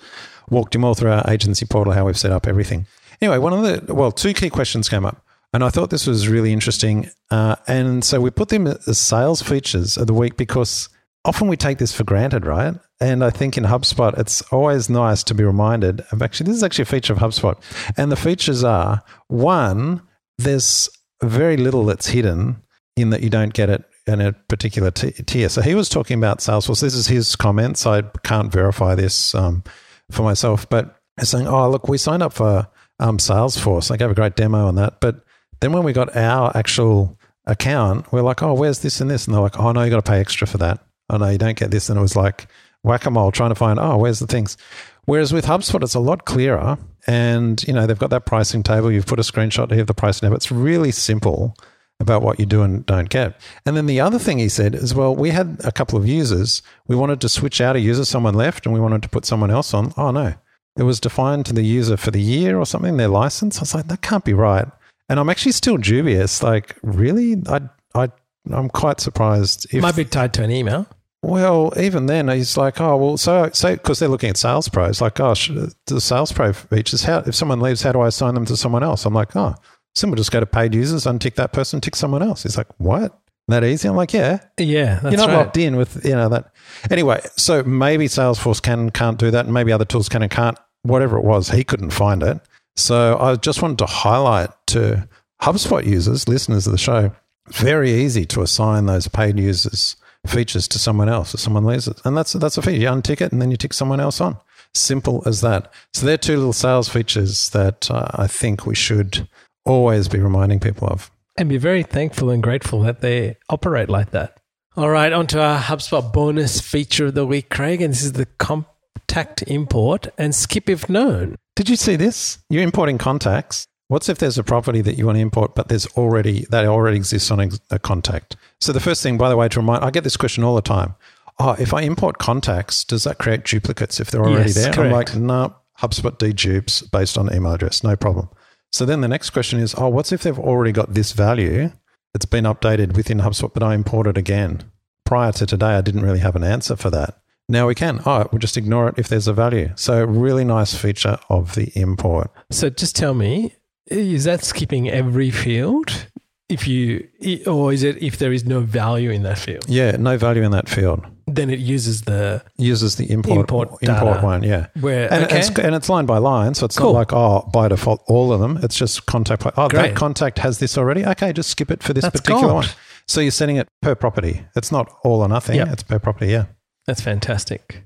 Walked 0.50 0.74
him 0.74 0.84
all 0.84 0.94
through 0.94 1.12
our 1.12 1.30
agency 1.30 1.66
portal, 1.66 1.92
how 1.92 2.06
we've 2.06 2.18
set 2.18 2.32
up 2.32 2.46
everything. 2.46 2.86
Anyway, 3.20 3.38
one 3.38 3.52
of 3.52 3.86
the, 3.86 3.94
well, 3.94 4.12
two 4.12 4.32
key 4.32 4.50
questions 4.50 4.88
came 4.88 5.04
up. 5.04 5.24
And 5.52 5.62
I 5.62 5.68
thought 5.68 5.90
this 5.90 6.06
was 6.06 6.28
really 6.28 6.52
interesting. 6.52 7.10
Uh, 7.30 7.56
and 7.68 8.02
so 8.02 8.20
we 8.20 8.30
put 8.30 8.48
them 8.48 8.66
as 8.66 8.98
sales 8.98 9.42
features 9.42 9.98
of 9.98 10.06
the 10.06 10.14
week 10.14 10.36
because 10.36 10.88
often 11.24 11.48
we 11.48 11.56
take 11.56 11.78
this 11.78 11.94
for 11.94 12.04
granted, 12.04 12.46
right? 12.46 12.74
And 13.02 13.24
I 13.24 13.30
think 13.30 13.58
in 13.58 13.64
HubSpot, 13.64 14.16
it's 14.16 14.42
always 14.52 14.88
nice 14.88 15.24
to 15.24 15.34
be 15.34 15.42
reminded 15.42 16.02
of 16.12 16.22
actually, 16.22 16.46
this 16.46 16.56
is 16.56 16.62
actually 16.62 16.82
a 16.82 16.86
feature 16.86 17.12
of 17.12 17.18
HubSpot. 17.18 17.60
And 17.96 18.12
the 18.12 18.16
features 18.16 18.62
are 18.62 19.02
one, 19.26 20.02
there's 20.38 20.88
very 21.20 21.56
little 21.56 21.84
that's 21.84 22.06
hidden 22.06 22.62
in 22.96 23.10
that 23.10 23.24
you 23.24 23.28
don't 23.28 23.52
get 23.54 23.68
it 23.68 23.82
in 24.06 24.20
a 24.20 24.32
particular 24.32 24.92
t- 24.92 25.10
tier. 25.10 25.48
So 25.48 25.62
he 25.62 25.74
was 25.74 25.88
talking 25.88 26.16
about 26.16 26.38
Salesforce. 26.38 26.80
This 26.80 26.94
is 26.94 27.08
his 27.08 27.34
comments. 27.34 27.86
I 27.86 28.02
can't 28.22 28.52
verify 28.52 28.94
this 28.94 29.34
um, 29.34 29.64
for 30.12 30.22
myself, 30.22 30.68
but 30.70 30.96
he's 31.18 31.28
saying, 31.28 31.48
oh, 31.48 31.68
look, 31.68 31.88
we 31.88 31.98
signed 31.98 32.22
up 32.22 32.32
for 32.32 32.68
um, 33.00 33.18
Salesforce. 33.18 33.90
I 33.90 33.96
gave 33.96 34.12
a 34.12 34.14
great 34.14 34.36
demo 34.36 34.68
on 34.68 34.76
that. 34.76 35.00
But 35.00 35.24
then 35.60 35.72
when 35.72 35.82
we 35.82 35.92
got 35.92 36.16
our 36.16 36.56
actual 36.56 37.18
account, 37.46 38.12
we're 38.12 38.22
like, 38.22 38.44
oh, 38.44 38.54
where's 38.54 38.78
this 38.78 39.00
and 39.00 39.10
this? 39.10 39.26
And 39.26 39.34
they're 39.34 39.42
like, 39.42 39.58
oh, 39.58 39.72
no, 39.72 39.82
you 39.82 39.90
got 39.90 40.04
to 40.04 40.08
pay 40.08 40.20
extra 40.20 40.46
for 40.46 40.58
that. 40.58 40.78
Oh, 41.10 41.16
no, 41.16 41.30
you 41.30 41.38
don't 41.38 41.58
get 41.58 41.72
this. 41.72 41.88
And 41.88 41.98
it 41.98 42.02
was 42.02 42.14
like 42.14 42.46
whack 42.82 43.06
a 43.06 43.10
mole 43.10 43.32
trying 43.32 43.50
to 43.50 43.54
find, 43.54 43.78
oh, 43.78 43.96
where's 43.96 44.18
the 44.18 44.26
things? 44.26 44.56
Whereas 45.04 45.32
with 45.32 45.46
HubSpot, 45.46 45.82
it's 45.82 45.94
a 45.94 46.00
lot 46.00 46.24
clearer. 46.24 46.78
And, 47.06 47.62
you 47.64 47.72
know, 47.72 47.86
they've 47.86 47.98
got 47.98 48.10
that 48.10 48.26
pricing 48.26 48.62
table. 48.62 48.92
You've 48.92 49.06
put 49.06 49.18
a 49.18 49.22
screenshot 49.22 49.70
here 49.70 49.80
of 49.80 49.88
the 49.88 49.94
pricing 49.94 50.26
table. 50.26 50.36
It's 50.36 50.52
really 50.52 50.92
simple 50.92 51.56
about 51.98 52.22
what 52.22 52.38
you 52.38 52.46
do 52.46 52.62
and 52.62 52.84
don't 52.86 53.08
get. 53.08 53.40
And 53.66 53.76
then 53.76 53.86
the 53.86 54.00
other 54.00 54.18
thing 54.18 54.38
he 54.38 54.48
said 54.48 54.74
is, 54.74 54.94
well, 54.94 55.14
we 55.14 55.30
had 55.30 55.60
a 55.64 55.72
couple 55.72 55.98
of 55.98 56.06
users. 56.06 56.62
We 56.86 56.96
wanted 56.96 57.20
to 57.22 57.28
switch 57.28 57.60
out 57.60 57.76
a 57.76 57.80
user, 57.80 58.04
someone 58.04 58.34
left, 58.34 58.66
and 58.66 58.74
we 58.74 58.80
wanted 58.80 59.02
to 59.02 59.08
put 59.08 59.24
someone 59.24 59.50
else 59.50 59.74
on. 59.74 59.92
Oh, 59.96 60.10
no. 60.10 60.34
It 60.76 60.84
was 60.84 61.00
defined 61.00 61.46
to 61.46 61.52
the 61.52 61.62
user 61.62 61.96
for 61.96 62.10
the 62.10 62.20
year 62.20 62.58
or 62.58 62.66
something, 62.66 62.96
their 62.96 63.08
license. 63.08 63.58
I 63.58 63.62
was 63.62 63.74
like, 63.74 63.88
that 63.88 64.02
can't 64.02 64.24
be 64.24 64.32
right. 64.34 64.66
And 65.08 65.20
I'm 65.20 65.28
actually 65.28 65.52
still 65.52 65.76
dubious. 65.76 66.42
Like, 66.42 66.76
really? 66.82 67.42
I, 67.46 67.60
I, 67.94 68.08
I'm 68.50 68.68
quite 68.68 69.00
surprised. 69.00 69.66
If, 69.72 69.82
Might 69.82 69.96
be 69.96 70.04
tied 70.04 70.32
to 70.34 70.42
an 70.42 70.50
email. 70.50 70.86
Well, 71.22 71.72
even 71.76 72.06
then, 72.06 72.28
he's 72.28 72.56
like, 72.56 72.80
oh, 72.80 72.96
well, 72.96 73.16
so, 73.16 73.48
so, 73.52 73.76
because 73.76 74.00
they're 74.00 74.08
looking 74.08 74.30
at 74.30 74.36
Sales 74.36 74.68
pros, 74.68 75.00
like, 75.00 75.20
oh, 75.20 75.28
gosh, 75.28 75.50
the 75.86 76.00
Sales 76.00 76.32
Pro 76.32 76.52
features, 76.52 77.04
how, 77.04 77.18
if 77.18 77.36
someone 77.36 77.60
leaves, 77.60 77.82
how 77.82 77.92
do 77.92 78.00
I 78.00 78.08
assign 78.08 78.34
them 78.34 78.44
to 78.46 78.56
someone 78.56 78.82
else? 78.82 79.06
I'm 79.06 79.14
like, 79.14 79.36
oh, 79.36 79.54
simple, 79.94 80.16
just 80.16 80.32
go 80.32 80.40
to 80.40 80.46
paid 80.46 80.74
users, 80.74 81.04
untick 81.04 81.34
that 81.36 81.52
person, 81.52 81.80
tick 81.80 81.94
someone 81.94 82.22
else. 82.24 82.42
He's 82.42 82.56
like, 82.56 82.66
what? 82.78 83.16
That 83.46 83.62
easy? 83.62 83.88
I'm 83.88 83.94
like, 83.94 84.12
yeah. 84.12 84.40
Yeah, 84.58 85.00
You're 85.02 85.12
not 85.12 85.28
right. 85.28 85.36
locked 85.36 85.56
in 85.56 85.76
with, 85.76 86.04
you 86.04 86.12
know, 86.12 86.28
that. 86.28 86.52
Anyway, 86.90 87.20
so 87.36 87.62
maybe 87.62 88.06
Salesforce 88.06 88.60
can, 88.60 88.90
can't 88.90 89.18
do 89.18 89.30
that, 89.30 89.44
and 89.44 89.54
maybe 89.54 89.70
other 89.70 89.84
tools 89.84 90.08
can 90.08 90.22
and 90.22 90.30
can't. 90.30 90.58
Whatever 90.82 91.18
it 91.18 91.24
was, 91.24 91.50
he 91.50 91.62
couldn't 91.62 91.90
find 91.90 92.24
it. 92.24 92.40
So 92.74 93.16
I 93.20 93.36
just 93.36 93.62
wanted 93.62 93.78
to 93.78 93.86
highlight 93.86 94.50
to 94.68 95.08
HubSpot 95.40 95.84
users, 95.86 96.28
listeners 96.28 96.66
of 96.66 96.72
the 96.72 96.78
show, 96.78 97.12
very 97.48 97.92
easy 97.92 98.24
to 98.26 98.42
assign 98.42 98.86
those 98.86 99.06
paid 99.06 99.38
users 99.38 99.96
features 100.26 100.68
to 100.68 100.78
someone 100.78 101.08
else 101.08 101.34
if 101.34 101.40
someone 101.40 101.64
leaves 101.64 101.88
it. 101.88 102.00
And 102.04 102.16
that's 102.16 102.32
that's 102.34 102.56
a 102.58 102.62
feature. 102.62 102.80
You 102.80 102.88
untick 102.88 103.20
it 103.20 103.32
and 103.32 103.40
then 103.40 103.50
you 103.50 103.56
tick 103.56 103.72
someone 103.72 104.00
else 104.00 104.20
on. 104.20 104.36
Simple 104.74 105.22
as 105.26 105.40
that. 105.42 105.72
So 105.92 106.06
they're 106.06 106.16
two 106.16 106.36
little 106.36 106.52
sales 106.52 106.88
features 106.88 107.50
that 107.50 107.90
uh, 107.90 108.08
I 108.14 108.26
think 108.26 108.64
we 108.66 108.74
should 108.74 109.28
always 109.64 110.08
be 110.08 110.18
reminding 110.18 110.60
people 110.60 110.88
of. 110.88 111.10
And 111.36 111.48
be 111.48 111.58
very 111.58 111.82
thankful 111.82 112.30
and 112.30 112.42
grateful 112.42 112.80
that 112.82 113.00
they 113.00 113.36
operate 113.48 113.88
like 113.88 114.10
that. 114.10 114.38
All 114.76 114.88
right, 114.88 115.12
on 115.12 115.26
to 115.28 115.42
our 115.42 115.60
HubSpot 115.60 116.12
bonus 116.12 116.60
feature 116.60 117.06
of 117.06 117.14
the 117.14 117.26
week, 117.26 117.50
Craig. 117.50 117.82
And 117.82 117.92
this 117.92 118.02
is 118.02 118.12
the 118.12 118.26
contact 118.38 119.42
import 119.42 120.08
and 120.16 120.34
skip 120.34 120.70
if 120.70 120.88
known. 120.88 121.36
Did 121.54 121.68
you 121.68 121.76
see 121.76 121.96
this? 121.96 122.38
You're 122.48 122.62
importing 122.62 122.96
contacts. 122.96 123.66
What's 123.92 124.08
if 124.08 124.16
there's 124.16 124.38
a 124.38 124.42
property 124.42 124.80
that 124.80 124.96
you 124.96 125.04
want 125.04 125.16
to 125.16 125.20
import, 125.20 125.54
but 125.54 125.68
there's 125.68 125.86
already 125.98 126.46
that 126.48 126.64
already 126.64 126.96
exists 126.96 127.30
on 127.30 127.50
a, 127.70 127.78
contact? 127.78 128.36
So 128.58 128.72
the 128.72 128.80
first 128.80 129.02
thing, 129.02 129.18
by 129.18 129.28
the 129.28 129.36
way, 129.36 129.50
to 129.50 129.60
remind, 129.60 129.84
I 129.84 129.90
get 129.90 130.02
this 130.02 130.16
question 130.16 130.42
all 130.42 130.54
the 130.54 130.62
time. 130.62 130.94
Oh, 131.38 131.56
if 131.58 131.74
I 131.74 131.82
import 131.82 132.16
contacts, 132.16 132.84
does 132.84 133.04
that 133.04 133.18
create 133.18 133.44
duplicates 133.44 134.00
if 134.00 134.10
they're 134.10 134.22
already 134.22 134.46
yes, 134.46 134.54
there? 134.54 134.72
Correct. 134.72 134.86
I'm 134.86 134.92
like, 134.92 135.14
no, 135.14 135.54
HubSpot 135.80 136.16
dedupes 136.16 136.90
based 136.90 137.18
on 137.18 137.34
email 137.34 137.52
address, 137.52 137.84
no 137.84 137.94
problem. 137.94 138.30
So 138.70 138.86
then 138.86 139.02
the 139.02 139.08
next 139.08 139.28
question 139.28 139.60
is, 139.60 139.74
oh, 139.76 139.90
what's 139.90 140.10
if 140.10 140.22
they've 140.22 140.38
already 140.38 140.72
got 140.72 140.94
this 140.94 141.12
value 141.12 141.70
that's 142.14 142.24
been 142.24 142.44
updated 142.44 142.96
within 142.96 143.18
HubSpot, 143.18 143.52
but 143.52 143.62
I 143.62 143.74
import 143.74 144.06
it 144.06 144.16
again? 144.16 144.62
Prior 145.04 145.32
to 145.32 145.44
today, 145.44 145.74
I 145.74 145.82
didn't 145.82 146.00
really 146.02 146.20
have 146.20 146.34
an 146.34 146.44
answer 146.44 146.76
for 146.76 146.88
that. 146.88 147.20
Now 147.46 147.66
we 147.66 147.74
can. 147.74 148.00
Oh, 148.06 148.26
we'll 148.32 148.38
just 148.38 148.56
ignore 148.56 148.88
it 148.88 148.94
if 148.96 149.08
there's 149.08 149.28
a 149.28 149.34
value. 149.34 149.70
So 149.74 150.02
really 150.02 150.44
nice 150.44 150.74
feature 150.74 151.18
of 151.28 151.56
the 151.56 151.70
import. 151.78 152.30
So 152.50 152.70
just 152.70 152.96
tell 152.96 153.12
me, 153.12 153.52
is 153.92 154.24
that 154.24 154.44
skipping 154.44 154.88
every 154.88 155.30
field? 155.30 156.08
If 156.48 156.68
you, 156.68 157.08
or 157.46 157.72
is 157.72 157.82
it 157.82 158.02
if 158.02 158.18
there 158.18 158.32
is 158.32 158.44
no 158.44 158.60
value 158.60 159.10
in 159.10 159.22
that 159.22 159.38
field? 159.38 159.64
Yeah, 159.68 159.92
no 159.92 160.18
value 160.18 160.42
in 160.42 160.50
that 160.50 160.68
field. 160.68 161.02
Then 161.26 161.48
it 161.48 161.60
uses 161.60 162.02
the 162.02 162.42
uses 162.58 162.96
the 162.96 163.10
import 163.10 163.38
import, 163.40 163.70
import 163.82 164.22
one. 164.22 164.42
Yeah, 164.42 164.66
where 164.80 165.10
and, 165.10 165.24
okay. 165.24 165.38
it's, 165.38 165.48
and 165.58 165.74
it's 165.74 165.88
line 165.88 166.04
by 166.04 166.18
line, 166.18 166.52
so 166.52 166.66
it's 166.66 166.76
Cool. 166.76 166.92
not 166.92 166.98
like 166.98 167.12
oh 167.14 167.48
by 167.54 167.68
default 167.68 168.02
all 168.06 168.34
of 168.34 168.40
them. 168.40 168.58
It's 168.62 168.76
just 168.76 169.06
contact. 169.06 169.46
Oh, 169.56 169.68
Great. 169.68 169.82
that 169.82 169.96
contact 169.96 170.40
has 170.40 170.58
this 170.58 170.76
already. 170.76 171.06
Okay, 171.06 171.32
just 171.32 171.48
skip 171.48 171.70
it 171.70 171.82
for 171.82 171.94
this 171.94 172.02
That's 172.02 172.20
particular 172.20 172.42
gold. 172.48 172.64
one. 172.64 172.66
So 173.08 173.22
you're 173.22 173.30
setting 173.30 173.56
it 173.56 173.68
per 173.80 173.94
property. 173.94 174.44
It's 174.54 174.70
not 174.70 174.92
all 175.04 175.20
or 175.22 175.28
nothing. 175.28 175.56
Yep. 175.56 175.68
It's 175.68 175.82
per 175.82 175.98
property. 175.98 176.32
Yeah. 176.32 176.46
That's 176.86 177.00
fantastic. 177.00 177.84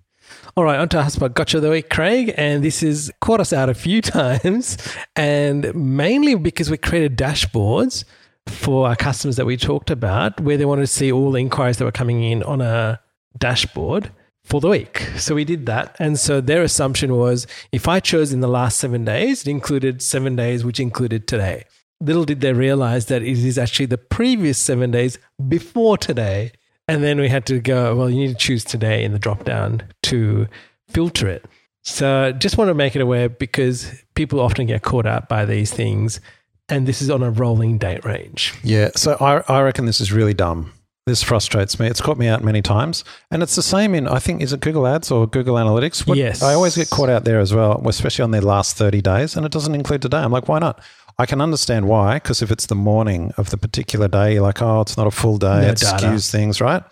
All 0.56 0.64
right, 0.64 0.78
on 0.78 0.88
to 0.90 0.98
HubSpot 0.98 1.32
Gotcha 1.32 1.58
of 1.58 1.62
the 1.62 1.70
Week, 1.70 1.90
Craig. 1.90 2.32
And 2.36 2.64
this 2.64 2.80
has 2.80 3.10
caught 3.20 3.40
us 3.40 3.52
out 3.52 3.68
a 3.68 3.74
few 3.74 4.00
times, 4.02 4.78
and 5.14 5.74
mainly 5.74 6.34
because 6.34 6.70
we 6.70 6.78
created 6.78 7.16
dashboards 7.16 8.04
for 8.46 8.88
our 8.88 8.96
customers 8.96 9.36
that 9.36 9.46
we 9.46 9.56
talked 9.56 9.90
about 9.90 10.40
where 10.40 10.56
they 10.56 10.64
wanted 10.64 10.82
to 10.82 10.86
see 10.86 11.10
all 11.10 11.32
the 11.32 11.38
inquiries 11.38 11.78
that 11.78 11.84
were 11.84 11.92
coming 11.92 12.22
in 12.22 12.42
on 12.44 12.60
a 12.60 13.00
dashboard 13.38 14.10
for 14.44 14.60
the 14.60 14.68
week. 14.68 14.98
So 15.16 15.34
we 15.34 15.44
did 15.44 15.66
that. 15.66 15.96
And 15.98 16.18
so 16.18 16.40
their 16.40 16.62
assumption 16.62 17.16
was 17.16 17.46
if 17.72 17.88
I 17.88 18.00
chose 18.00 18.32
in 18.32 18.40
the 18.40 18.48
last 18.48 18.78
seven 18.78 19.04
days, 19.04 19.42
it 19.42 19.50
included 19.50 20.00
seven 20.00 20.36
days, 20.36 20.64
which 20.64 20.78
included 20.78 21.26
today. 21.26 21.64
Little 22.00 22.24
did 22.24 22.40
they 22.40 22.52
realize 22.52 23.06
that 23.06 23.22
it 23.22 23.38
is 23.38 23.58
actually 23.58 23.86
the 23.86 23.98
previous 23.98 24.58
seven 24.58 24.90
days 24.90 25.18
before 25.48 25.98
today. 25.98 26.52
And 26.88 27.02
then 27.02 27.18
we 27.20 27.28
had 27.28 27.46
to 27.46 27.58
go, 27.60 27.96
well, 27.96 28.08
you 28.08 28.16
need 28.16 28.28
to 28.28 28.34
choose 28.34 28.64
today 28.64 29.02
in 29.04 29.12
the 29.12 29.18
drop 29.18 29.44
down 29.44 29.82
to 30.04 30.46
filter 30.88 31.26
it. 31.28 31.44
So 31.82 32.32
just 32.32 32.58
want 32.58 32.68
to 32.68 32.74
make 32.74 32.94
it 32.96 33.02
aware 33.02 33.28
because 33.28 33.90
people 34.14 34.40
often 34.40 34.66
get 34.66 34.82
caught 34.82 35.06
up 35.06 35.28
by 35.28 35.44
these 35.44 35.72
things. 35.72 36.20
And 36.68 36.86
this 36.86 37.00
is 37.00 37.10
on 37.10 37.22
a 37.22 37.30
rolling 37.30 37.78
date 37.78 38.04
range. 38.04 38.52
Yeah. 38.64 38.90
So 38.96 39.16
I, 39.20 39.42
I 39.52 39.62
reckon 39.62 39.86
this 39.86 40.00
is 40.00 40.12
really 40.12 40.34
dumb. 40.34 40.72
This 41.06 41.22
frustrates 41.22 41.78
me. 41.78 41.86
It's 41.86 42.00
caught 42.00 42.18
me 42.18 42.26
out 42.26 42.42
many 42.42 42.60
times. 42.60 43.04
And 43.30 43.40
it's 43.40 43.54
the 43.54 43.62
same 43.62 43.94
in, 43.94 44.08
I 44.08 44.18
think, 44.18 44.42
is 44.42 44.52
it 44.52 44.58
Google 44.58 44.84
Ads 44.88 45.12
or 45.12 45.28
Google 45.28 45.54
Analytics? 45.54 46.04
What- 46.08 46.18
Yes. 46.18 46.42
I 46.42 46.54
always 46.54 46.74
get 46.76 46.90
caught 46.90 47.08
out 47.08 47.24
there 47.24 47.38
as 47.38 47.54
well, 47.54 47.80
especially 47.86 48.24
on 48.24 48.32
their 48.32 48.40
last 48.40 48.76
30 48.76 49.00
days. 49.02 49.36
And 49.36 49.46
it 49.46 49.52
doesn't 49.52 49.74
include 49.76 50.02
today. 50.02 50.16
I'm 50.18 50.32
like, 50.32 50.48
why 50.48 50.58
not? 50.58 50.80
I 51.18 51.26
can 51.26 51.40
understand 51.40 51.88
why, 51.88 52.14
because 52.14 52.42
if 52.42 52.50
it's 52.50 52.66
the 52.66 52.74
morning 52.74 53.32
of 53.38 53.50
the 53.50 53.56
particular 53.56 54.06
day, 54.06 54.34
you're 54.34 54.42
like, 54.42 54.60
oh, 54.60 54.82
it's 54.82 54.96
not 54.96 55.06
a 55.06 55.10
full 55.10 55.38
day. 55.38 55.62
No 55.62 55.68
it 55.68 55.78
data. 55.78 56.06
skews 56.06 56.30
things, 56.30 56.60
right? 56.60 56.82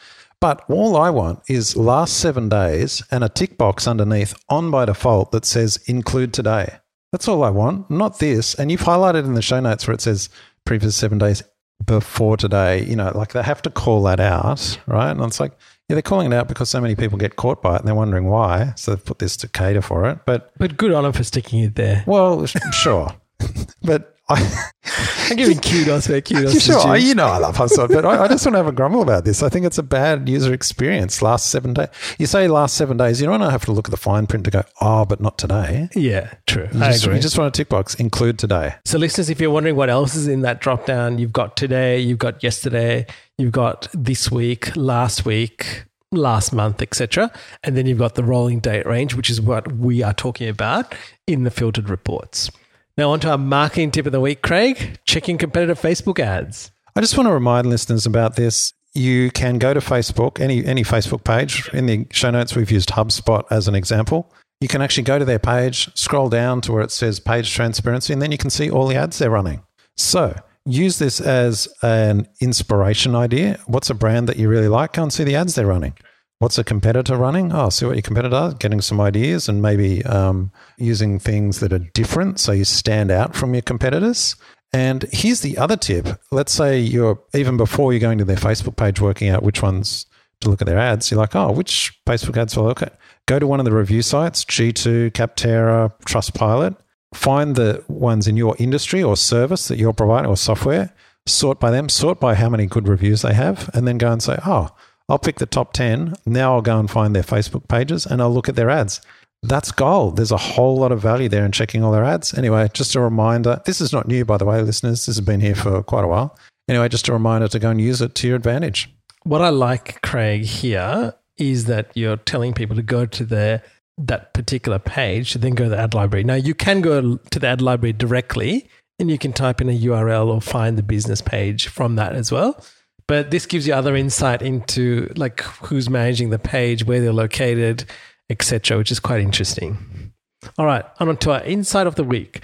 But 0.41 0.65
all 0.69 0.97
I 0.97 1.11
want 1.11 1.41
is 1.49 1.77
last 1.77 2.19
seven 2.19 2.49
days 2.49 3.03
and 3.11 3.23
a 3.23 3.29
tick 3.29 3.57
box 3.59 3.87
underneath 3.87 4.35
on 4.49 4.71
by 4.71 4.87
default 4.87 5.33
that 5.33 5.45
says 5.45 5.79
include 5.87 6.33
today. 6.33 6.79
That's 7.13 7.29
all 7.29 7.45
I 7.45 7.51
want, 7.51 7.91
not 7.91 8.19
this. 8.19 8.55
And 8.55 8.71
you've 8.71 8.81
highlighted 8.81 9.25
in 9.25 9.35
the 9.35 9.43
show 9.43 9.61
notes 9.61 9.87
where 9.87 9.95
it 9.95 10.01
says 10.01 10.29
previous 10.65 10.97
seven 10.97 11.19
days 11.19 11.43
before 11.87 12.37
today. 12.37 12.83
You 12.85 12.97
know, 12.97 13.13
like 13.15 13.33
they 13.33 13.43
have 13.43 13.63
to 13.63 13.71
call 13.71 14.03
that 14.05 14.21
out, 14.21 14.79
right? 14.87 15.11
And 15.11 15.23
it's 15.23 15.39
like, 15.41 15.53
yeah, 15.89 15.95
they're 15.95 16.03
calling 16.03 16.33
it 16.33 16.35
out 16.35 16.49
because 16.49 16.69
so 16.71 16.81
many 16.81 16.95
people 16.97 17.19
get 17.19 17.37
caught 17.37 17.63
by 17.63 17.77
it 17.77 17.81
and 17.81 17.89
they're 17.89 17.95
wondering 17.95 18.25
why. 18.27 18.73
So 18.77 18.95
they've 18.95 19.05
put 19.05 19.19
this 19.21 19.37
to 19.39 19.49
cater 19.49 19.83
for 19.83 20.09
it. 20.09 20.19
But, 20.27 20.53
But 20.59 20.77
good 20.77 20.93
on 20.93 21.05
them 21.05 21.13
for 21.13 21.25
sticking 21.25 21.61
it 21.61 21.75
there. 21.75 22.05
well, 22.07 22.45
sure. 22.47 23.15
but 23.83 24.14
I. 24.29 24.71
I'm 25.31 25.37
giving 25.37 25.59
kudos 25.59 26.09
where 26.09 26.21
kudos 26.21 26.63
sure. 26.63 26.97
You 26.97 27.15
know 27.15 27.27
I 27.27 27.39
love 27.39 27.57
HubSpot, 27.57 27.89
but 27.89 28.05
I, 28.05 28.25
I 28.25 28.29
just 28.29 28.45
want 28.45 28.55
to 28.55 28.59
have 28.59 28.67
a 28.67 28.73
grumble 28.73 29.01
about 29.01 29.25
this. 29.25 29.43
I 29.43 29.49
think 29.49 29.65
it's 29.65 29.79
a 29.79 29.83
bad 29.83 30.29
user 30.29 30.53
experience. 30.53 31.23
Last 31.23 31.51
seven 31.51 31.73
days. 31.73 31.89
You 32.19 32.27
say 32.27 32.47
last 32.47 32.77
seven 32.77 32.99
days, 32.99 33.21
you 33.21 33.27
don't 33.27 33.41
want 33.41 33.45
to 33.45 33.51
have 33.51 33.65
to 33.65 33.73
look 33.73 33.89
at 33.89 33.91
the 33.91 33.97
fine 33.97 34.27
print 34.27 34.45
to 34.45 34.51
go, 34.51 34.63
oh, 34.83 35.07
but 35.07 35.21
not 35.21 35.39
today. 35.39 35.89
Yeah, 35.95 36.35
true. 36.47 36.69
You 36.73 36.83
I 36.83 36.93
just, 36.93 37.05
agree. 37.05 37.17
you 37.17 37.23
just 37.23 37.39
want 37.39 37.55
a 37.55 37.57
tick 37.57 37.71
box, 37.71 37.95
include 37.95 38.39
today. 38.39 38.75
So, 38.85 38.99
listeners, 38.99 39.31
if 39.31 39.41
you're 39.41 39.51
wondering 39.51 39.77
what 39.77 39.89
else 39.89 40.15
is 40.15 40.29
in 40.29 40.43
that 40.43 40.61
drop 40.61 40.85
down, 40.85 41.19
you've 41.19 41.33
got 41.33 41.57
today, 41.57 41.99
you've 41.99 42.19
got 42.19 42.43
yesterday, 42.43 43.07
you've 43.39 43.53
got 43.53 43.89
this 43.95 44.31
week, 44.31 44.77
last 44.77 45.25
week, 45.25 45.85
last 46.13 46.53
month, 46.53 46.83
etc. 46.83 47.33
And 47.63 47.77
then 47.77 47.87
you've 47.87 47.99
got 47.99 48.15
the 48.15 48.25
rolling 48.25 48.61
date 48.61 48.87
range, 48.87 49.15
which 49.15 49.31
is 49.31 49.41
what 49.41 49.73
we 49.73 50.03
are 50.03 50.15
talking 50.15 50.49
about 50.49 50.95
in 51.27 51.45
the 51.45 51.51
filtered 51.51 51.89
reports. 51.89 52.51
Now, 52.97 53.11
on 53.11 53.19
to 53.21 53.31
our 53.31 53.39
marketing 53.39 53.91
tip 53.91 54.07
of 54.07 54.13
the 54.13 54.21
week, 54.21 54.41
Craig 54.43 55.01
checking 55.05 55.37
competitive 55.37 55.81
Facebook 55.81 56.21
ads. 56.21 56.71
I 56.95 57.01
just 57.01 57.17
want 57.17 57.27
to 57.29 57.33
remind 57.33 57.67
listeners 57.67 58.07
about 58.07 58.37
this. 58.37 58.73
You 58.95 59.33
can 59.33 59.59
go 59.59 59.75
to 59.75 59.81
Facebook, 59.81 60.39
any 60.39 60.65
any 60.65 60.85
Facebook 60.85 61.25
page. 61.25 61.69
In 61.73 61.87
the 61.87 62.07
show 62.13 62.31
notes, 62.31 62.55
we've 62.55 62.71
used 62.71 62.91
HubSpot 62.91 63.43
as 63.51 63.67
an 63.67 63.75
example. 63.75 64.33
You 64.61 64.69
can 64.69 64.81
actually 64.81 65.03
go 65.03 65.19
to 65.19 65.25
their 65.25 65.41
page, 65.41 65.93
scroll 65.97 66.29
down 66.29 66.61
to 66.61 66.73
where 66.73 66.83
it 66.83 66.93
says 66.93 67.19
page 67.19 67.53
transparency, 67.53 68.13
and 68.13 68.23
then 68.23 68.31
you 68.31 68.39
can 68.39 68.51
see 68.51 68.71
all 68.71 68.87
the 68.87 68.95
ads 68.95 69.19
they're 69.19 69.29
running. 69.29 69.65
So 69.97 70.37
use 70.65 70.99
this 70.99 71.21
as 71.21 71.67
an 71.83 72.29
inspiration 72.41 73.17
idea. 73.17 73.59
What's 73.67 73.91
a 73.91 73.95
brand 73.95 74.29
that 74.29 74.37
you 74.37 74.49
really 74.49 74.69
like? 74.69 74.93
Go 74.93 75.03
and 75.03 75.13
see 75.13 75.25
the 75.25 75.35
ads 75.35 75.57
they're 75.57 75.67
running. 75.67 75.95
What's 76.41 76.59
a 76.59 76.65
competitor 76.65 77.17
running? 77.17 77.53
Oh, 77.53 77.69
see 77.71 77.87
what 77.87 77.95
your 77.95 78.03
competitor 78.03 78.31
does, 78.31 78.55
getting 78.55 78.81
some 78.81 79.01
ideas 79.01 79.49
and 79.49 79.63
maybe 79.63 80.05
um, 80.05 80.51
using 80.77 81.19
things 81.19 81.61
that 81.61 81.73
are 81.73 81.79
different 81.79 82.41
so 82.41 82.53
you 82.53 82.65
stand 82.65 83.11
out 83.11 83.35
from 83.37 83.55
your 83.55 83.63
competitors. 83.63 84.37
And 84.73 85.05
here's 85.13 85.41
the 85.41 85.57
other 85.57 85.77
tip. 85.77 86.21
Let's 86.33 86.53
say 86.53 86.81
you're 86.81 87.21
even 87.35 87.57
before 87.57 87.93
you're 87.93 88.01
going 88.01 88.19
to 88.19 88.25
their 88.25 88.37
Facebook 88.37 88.77
page 88.77 89.01
working 89.01 89.29
out 89.29 89.45
which 89.45 89.63
ones 89.63 90.07
to 90.41 90.51
look 90.51 90.61
at 90.61 90.67
their 90.67 90.79
ads, 90.79 91.11
you're 91.11 91.21
like, 91.21 91.37
oh, 91.37 91.53
which 91.53 91.99
Facebook 92.07 92.37
ads 92.37 92.57
will 92.57 92.65
I 92.65 92.69
look 92.69 92.83
at? 92.83 92.99
Go 93.27 93.39
to 93.39 93.47
one 93.47 93.61
of 93.61 93.65
the 93.65 93.73
review 93.73 94.03
sites, 94.03 94.45
G2, 94.45 95.13
Capterra, 95.13 95.93
Trustpilot. 96.05 96.77
Find 97.15 97.55
the 97.55 97.85
ones 97.89 98.27
in 98.27 98.37
your 98.37 98.57
industry 98.59 99.03
or 99.03 99.17
service 99.17 99.69
that 99.69 99.79
you're 99.79 99.93
providing 99.93 100.29
or 100.29 100.37
software, 100.37 100.93
sort 101.27 101.61
by 101.61 101.71
them, 101.71 101.89
sort 101.89 102.19
by 102.19 102.35
how 102.35 102.49
many 102.49 102.67
good 102.67 102.89
reviews 102.89 103.23
they 103.23 103.33
have, 103.33 103.71
and 103.73 103.87
then 103.87 103.99
go 103.99 104.11
and 104.11 104.23
say, 104.23 104.39
oh, 104.45 104.71
I'll 105.09 105.19
pick 105.19 105.37
the 105.37 105.47
top 105.47 105.73
10. 105.73 106.15
Now 106.27 106.55
I'll 106.55 106.63
go 106.63 106.79
and 106.79 106.91
find 106.91 107.15
their 107.15 107.23
Facebook 107.23 107.69
pages 107.69 108.07
and 108.07 108.23
I'll 108.23 108.33
look 108.33 108.49
at 108.49 108.57
their 108.57 108.71
ads. 108.71 109.01
That's 109.43 109.73
gold. 109.73 110.17
There's 110.17 110.33
a 110.33 110.39
whole 110.39 110.79
lot 110.79 110.93
of 110.93 111.01
value 111.01 111.29
there 111.29 111.45
in 111.45 111.53
checking 111.53 111.85
all 111.85 111.93
their 111.93 112.05
ads. 112.05 112.33
Anyway, 112.33 112.69
just 112.73 112.95
a 112.95 113.01
reminder 113.01 113.61
this 113.67 113.81
is 113.81 113.93
not 113.93 114.09
new, 114.09 114.25
by 114.25 114.39
the 114.39 114.47
way, 114.47 114.63
listeners. 114.63 115.05
This 115.05 115.17
has 115.17 115.21
been 115.21 115.41
here 115.41 115.55
for 115.55 115.83
quite 115.83 116.05
a 116.05 116.09
while. 116.09 116.39
Anyway, 116.67 116.89
just 116.89 117.09
a 117.09 117.13
reminder 117.13 117.49
to 117.49 117.59
go 117.59 117.71
and 117.71 117.81
use 117.81 118.01
it 118.01 118.15
to 118.15 118.27
your 118.27 118.37
advantage. 118.37 118.89
What 119.25 119.43
I 119.43 119.51
like, 119.51 120.01
Craig, 120.01 120.45
here 120.45 121.15
is 121.37 121.67
that 121.67 121.91
you're 121.95 122.17
telling 122.17 122.55
people 122.55 122.77
to 122.77 122.83
go 122.83 123.05
to 123.05 123.25
their 123.25 123.63
that 123.99 124.33
particular 124.35 124.79
page, 124.79 125.35
then 125.35 125.55
go 125.55 125.65
to 125.65 125.71
the 125.71 125.79
ad 125.79 125.95
library. 125.95 126.25
Now 126.25 126.35
you 126.35 126.55
can 126.55 126.81
go 126.81 127.17
to 127.17 127.39
the 127.39 127.47
ad 127.47 127.61
library 127.61 127.93
directly 127.93 128.69
and 128.99 129.11
you 129.11 129.19
can 129.19 129.33
type 129.33 129.61
in 129.61 129.69
a 129.69 129.79
URL 129.79 130.29
or 130.29 130.41
find 130.41 130.79
the 130.79 130.83
business 130.83 131.21
page 131.21 131.69
from 131.69 131.97
that 131.97 132.15
as 132.15 132.33
well. 132.33 132.65
But 133.07 133.31
this 133.31 133.47
gives 133.47 133.67
you 133.67 133.75
other 133.75 133.95
insight 133.95 134.41
into 134.41 135.13
like 135.17 135.41
who's 135.41 135.91
managing 135.91 136.31
the 136.31 136.39
page, 136.39 136.85
where 136.85 137.01
they're 137.01 137.13
located, 137.13 137.85
etc., 138.31 138.79
which 138.79 138.91
is 138.91 139.01
quite 139.01 139.21
interesting. 139.21 140.13
All 140.59 140.67
right, 140.67 140.85
on 140.99 141.17
to 141.17 141.33
our 141.33 141.43
insight 141.43 141.87
of 141.87 141.95
the 141.97 142.05
week. 142.05 142.41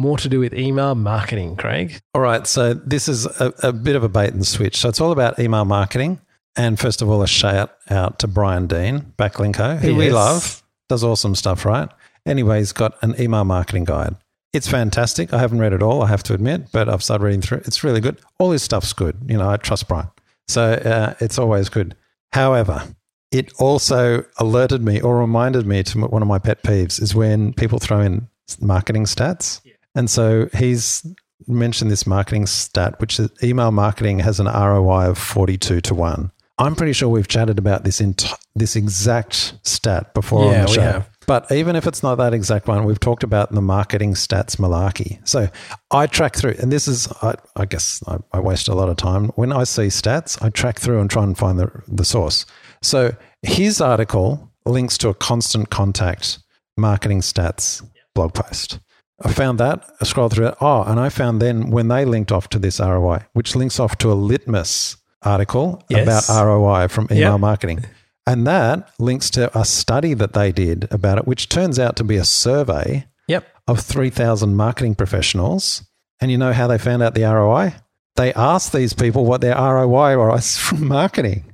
More 0.00 0.16
to 0.18 0.28
do 0.28 0.38
with 0.38 0.54
email 0.54 0.94
marketing, 0.94 1.56
Craig. 1.56 2.00
All 2.14 2.20
right. 2.20 2.46
So 2.46 2.72
this 2.72 3.08
is 3.08 3.26
a, 3.26 3.52
a 3.64 3.72
bit 3.72 3.96
of 3.96 4.04
a 4.04 4.08
bait 4.08 4.32
and 4.32 4.46
switch. 4.46 4.76
So 4.76 4.88
it's 4.88 5.00
all 5.00 5.10
about 5.10 5.40
email 5.40 5.64
marketing. 5.64 6.20
And 6.54 6.78
first 6.78 7.02
of 7.02 7.10
all, 7.10 7.20
a 7.22 7.26
shout 7.26 7.76
out 7.90 8.20
to 8.20 8.28
Brian 8.28 8.68
Dean, 8.68 9.12
Backlinko, 9.18 9.78
who 9.78 9.96
we 9.96 10.10
love, 10.10 10.62
does 10.88 11.02
awesome 11.02 11.34
stuff, 11.34 11.64
right? 11.64 11.88
Anyway, 12.26 12.58
he's 12.58 12.72
got 12.72 12.94
an 13.02 13.20
email 13.20 13.44
marketing 13.44 13.84
guide. 13.84 14.14
It's 14.52 14.68
fantastic. 14.68 15.32
I 15.32 15.38
haven't 15.38 15.58
read 15.58 15.72
it 15.72 15.82
all, 15.82 16.02
I 16.02 16.08
have 16.08 16.22
to 16.24 16.34
admit, 16.34 16.72
but 16.72 16.88
I've 16.88 17.02
started 17.02 17.24
reading 17.24 17.42
through. 17.42 17.58
It's 17.66 17.84
really 17.84 18.00
good. 18.00 18.18
All 18.38 18.50
his 18.50 18.62
stuff's 18.62 18.92
good. 18.92 19.16
You 19.28 19.36
know, 19.36 19.50
I 19.50 19.56
trust 19.58 19.88
Brian. 19.88 20.08
So 20.46 20.72
uh, 20.72 21.14
it's 21.20 21.38
always 21.38 21.68
good. 21.68 21.94
However, 22.32 22.82
it 23.30 23.52
also 23.58 24.24
alerted 24.38 24.82
me 24.82 25.00
or 25.00 25.18
reminded 25.18 25.66
me 25.66 25.82
to 25.82 26.00
one 26.00 26.22
of 26.22 26.28
my 26.28 26.38
pet 26.38 26.62
peeves 26.62 27.00
is 27.00 27.14
when 27.14 27.52
people 27.52 27.78
throw 27.78 28.00
in 28.00 28.28
marketing 28.60 29.04
stats. 29.04 29.60
And 29.94 30.08
so 30.08 30.48
he's 30.56 31.06
mentioned 31.46 31.90
this 31.90 32.06
marketing 32.06 32.46
stat, 32.46 32.98
which 33.00 33.20
is 33.20 33.30
email 33.42 33.70
marketing 33.70 34.20
has 34.20 34.40
an 34.40 34.46
ROI 34.46 35.10
of 35.10 35.18
42 35.18 35.80
to 35.82 35.94
1. 35.94 36.32
I'm 36.58 36.74
pretty 36.74 36.92
sure 36.92 37.08
we've 37.08 37.28
chatted 37.28 37.58
about 37.58 37.84
this 37.84 38.00
in 38.00 38.16
this 38.54 38.74
exact 38.76 39.54
stat 39.62 40.12
before 40.14 40.50
Yeah, 40.52 40.60
on 40.60 40.64
the 40.64 40.70
we 40.70 40.74
show. 40.74 41.04
But 41.28 41.52
even 41.52 41.76
if 41.76 41.86
it's 41.86 42.02
not 42.02 42.14
that 42.16 42.32
exact 42.32 42.68
one, 42.68 42.84
we've 42.86 42.98
talked 42.98 43.22
about 43.22 43.52
the 43.52 43.60
marketing 43.60 44.14
stats 44.14 44.56
malarkey. 44.56 45.20
So 45.28 45.48
I 45.90 46.06
track 46.06 46.34
through, 46.34 46.54
and 46.58 46.72
this 46.72 46.88
is, 46.88 47.06
I, 47.22 47.34
I 47.54 47.66
guess 47.66 48.02
I, 48.08 48.16
I 48.32 48.40
waste 48.40 48.66
a 48.66 48.74
lot 48.74 48.88
of 48.88 48.96
time. 48.96 49.26
When 49.36 49.52
I 49.52 49.64
see 49.64 49.88
stats, 49.88 50.42
I 50.42 50.48
track 50.48 50.78
through 50.80 51.00
and 51.00 51.10
try 51.10 51.22
and 51.24 51.36
find 51.36 51.58
the, 51.58 51.70
the 51.86 52.04
source. 52.04 52.46
So 52.80 53.14
his 53.42 53.78
article 53.80 54.50
links 54.64 54.96
to 54.98 55.10
a 55.10 55.14
constant 55.14 55.68
contact 55.68 56.38
marketing 56.78 57.20
stats 57.20 57.86
blog 58.14 58.32
post. 58.32 58.78
I 59.22 59.30
found 59.30 59.60
that, 59.60 59.84
I 60.00 60.04
scrolled 60.06 60.32
through 60.32 60.46
it. 60.46 60.54
Oh, 60.62 60.82
and 60.84 60.98
I 60.98 61.10
found 61.10 61.42
then 61.42 61.68
when 61.70 61.88
they 61.88 62.06
linked 62.06 62.32
off 62.32 62.48
to 62.50 62.58
this 62.58 62.80
ROI, 62.80 63.26
which 63.34 63.54
links 63.54 63.78
off 63.78 63.98
to 63.98 64.10
a 64.10 64.14
litmus 64.14 64.96
article 65.22 65.82
Yes. 65.90 66.04
about 66.28 66.42
ROI 66.46 66.88
from 66.88 67.06
email 67.10 67.32
Yep. 67.32 67.40
marketing. 67.40 67.84
And 68.28 68.46
that 68.46 68.90
links 68.98 69.30
to 69.30 69.58
a 69.58 69.64
study 69.64 70.12
that 70.12 70.34
they 70.34 70.52
did 70.52 70.86
about 70.90 71.16
it, 71.16 71.26
which 71.26 71.48
turns 71.48 71.78
out 71.78 71.96
to 71.96 72.04
be 72.04 72.16
a 72.16 72.24
survey 72.24 73.06
Yep. 73.26 73.46
of 73.66 73.80
3,000 73.80 74.54
marketing 74.54 74.94
professionals. 74.94 75.82
And 76.20 76.30
you 76.30 76.36
know 76.36 76.52
how 76.52 76.66
they 76.66 76.76
found 76.76 77.02
out 77.02 77.14
the 77.14 77.22
ROI? 77.24 77.74
They 78.16 78.34
asked 78.34 78.72
these 78.74 78.92
people 78.92 79.24
what 79.24 79.40
their 79.40 79.54
ROI 79.56 80.18
was 80.18 80.56
from 80.58 80.86
marketing. 80.88 81.44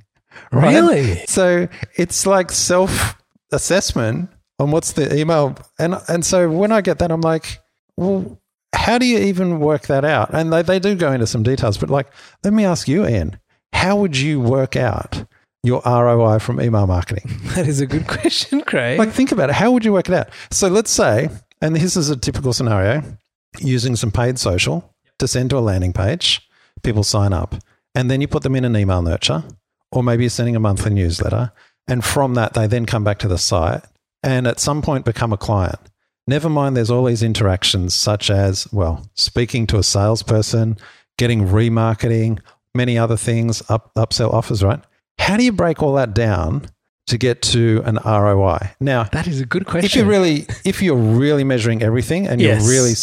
right? 0.51 0.73
Really? 0.75 1.25
So 1.27 1.69
it's 1.95 2.25
like 2.25 2.51
self 2.51 3.15
assessment 3.53 4.29
on 4.59 4.71
what's 4.71 4.91
the 4.93 5.15
email. 5.17 5.55
And, 5.79 5.95
and 6.09 6.25
so 6.25 6.49
when 6.49 6.71
I 6.73 6.81
get 6.81 6.99
that, 6.99 7.11
I'm 7.11 7.21
like, 7.21 7.59
well, 7.95 8.37
how 8.73 8.97
do 8.97 9.05
you 9.05 9.19
even 9.19 9.59
work 9.59 9.87
that 9.87 10.03
out? 10.03 10.33
And 10.33 10.51
they, 10.51 10.61
they 10.61 10.79
do 10.79 10.95
go 10.95 11.11
into 11.13 11.27
some 11.27 11.43
details, 11.43 11.77
but 11.77 11.89
like, 11.89 12.07
let 12.43 12.53
me 12.53 12.65
ask 12.65 12.87
you, 12.89 13.07
Ian, 13.07 13.39
how 13.71 13.95
would 13.97 14.17
you 14.17 14.41
work 14.41 14.75
out 14.75 15.25
your 15.65 15.81
ROI 15.85 16.39
from 16.39 16.61
email 16.61 16.87
marketing? 16.87 17.31
That 17.55 17.67
is 17.67 17.79
a 17.79 17.87
good 17.87 18.07
question, 18.07 18.61
Craig. 18.61 18.99
Like, 18.99 19.11
think 19.11 19.31
about 19.31 19.49
it. 19.49 19.55
How 19.55 19.71
would 19.71 19.85
you 19.85 19.93
work 19.93 20.09
it 20.09 20.15
out? 20.15 20.29
So 20.51 20.67
let's 20.67 20.91
say, 20.91 21.29
and 21.61 21.75
this 21.75 21.95
is 21.95 22.09
a 22.09 22.17
typical 22.17 22.51
scenario, 22.51 23.01
using 23.59 23.95
some 23.95 24.11
paid 24.11 24.37
social 24.37 24.93
to 25.19 25.27
send 25.27 25.51
to 25.51 25.57
a 25.57 25.59
landing 25.59 25.93
page, 25.93 26.47
people 26.83 27.03
sign 27.03 27.31
up, 27.31 27.55
and 27.93 28.11
then 28.11 28.19
you 28.19 28.27
put 28.27 28.43
them 28.43 28.55
in 28.55 28.65
an 28.65 28.75
email 28.75 29.01
nurture, 29.01 29.43
or 29.91 30.03
maybe 30.03 30.23
you're 30.23 30.29
sending 30.29 30.55
a 30.55 30.59
monthly 30.59 30.93
newsletter, 30.93 31.53
and 31.87 32.03
from 32.03 32.33
that 32.33 32.53
they 32.53 32.67
then 32.67 32.85
come 32.85 33.05
back 33.05 33.19
to 33.19 33.27
the 33.27 33.37
site 33.37 33.83
and 34.25 34.47
at 34.47 34.59
some 34.59 34.81
point 34.81 35.05
become 35.05 35.31
a 35.31 35.37
client. 35.37 35.79
Never 36.27 36.49
mind, 36.49 36.75
there's 36.75 36.89
all 36.89 37.05
these 37.05 37.21
interactions, 37.21 37.93
such 37.93 38.31
as, 38.31 38.67
well, 38.73 39.07
speaking 39.13 39.67
to 39.67 39.77
a 39.77 39.83
salesperson, 39.83 40.77
getting 41.17 41.47
remarketing, 41.47 42.39
many 42.73 42.97
other 42.97 43.15
things, 43.15 43.61
up, 43.69 43.93
upsell 43.93 44.33
offers, 44.33 44.63
right? 44.63 44.81
How 45.19 45.37
do 45.37 45.43
you 45.43 45.51
break 45.51 45.81
all 45.81 45.93
that 45.95 46.13
down 46.13 46.67
to 47.07 47.17
get 47.17 47.41
to 47.43 47.81
an 47.85 47.99
ROI? 48.05 48.71
Now, 48.79 49.03
That 49.11 49.27
is 49.27 49.41
a 49.41 49.45
good 49.45 49.65
question. 49.65 49.85
if 49.85 49.95
you're 49.95 50.05
really 50.05 50.45
if 50.63 50.81
you're 50.81 50.95
really 50.95 51.43
measuring 51.43 51.81
everything 51.81 52.27
and 52.27 52.41
Yes. 52.41 52.61
you're 52.61 52.71
really 52.71 52.93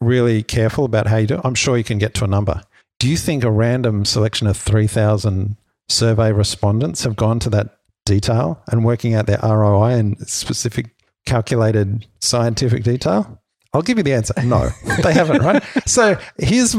really 0.00 0.42
careful 0.42 0.84
about 0.84 1.06
how 1.06 1.16
you 1.18 1.26
do 1.26 1.34
it, 1.34 1.40
I'm 1.44 1.54
sure 1.54 1.76
you 1.76 1.84
can 1.84 1.98
get 1.98 2.14
to 2.14 2.24
a 2.24 2.28
number. 2.28 2.62
Do 2.98 3.08
you 3.08 3.16
think 3.16 3.44
a 3.44 3.50
random 3.50 4.04
selection 4.04 4.46
of 4.46 4.56
3000 4.56 5.56
survey 5.88 6.32
respondents 6.32 7.04
have 7.04 7.16
gone 7.16 7.38
to 7.40 7.50
that 7.50 7.76
detail 8.06 8.62
and 8.70 8.84
working 8.84 9.14
out 9.14 9.26
their 9.26 9.38
ROI 9.42 9.92
in 9.96 10.16
specific 10.26 10.90
calculated 11.26 12.06
scientific 12.20 12.82
detail? 12.82 13.38
I'll 13.72 13.82
give 13.82 13.98
you 13.98 14.02
the 14.04 14.14
answer. 14.14 14.34
No, 14.44 14.70
they 15.02 15.12
haven't, 15.14 15.42
right? 15.42 15.62
So 15.86 16.18
here's, 16.38 16.74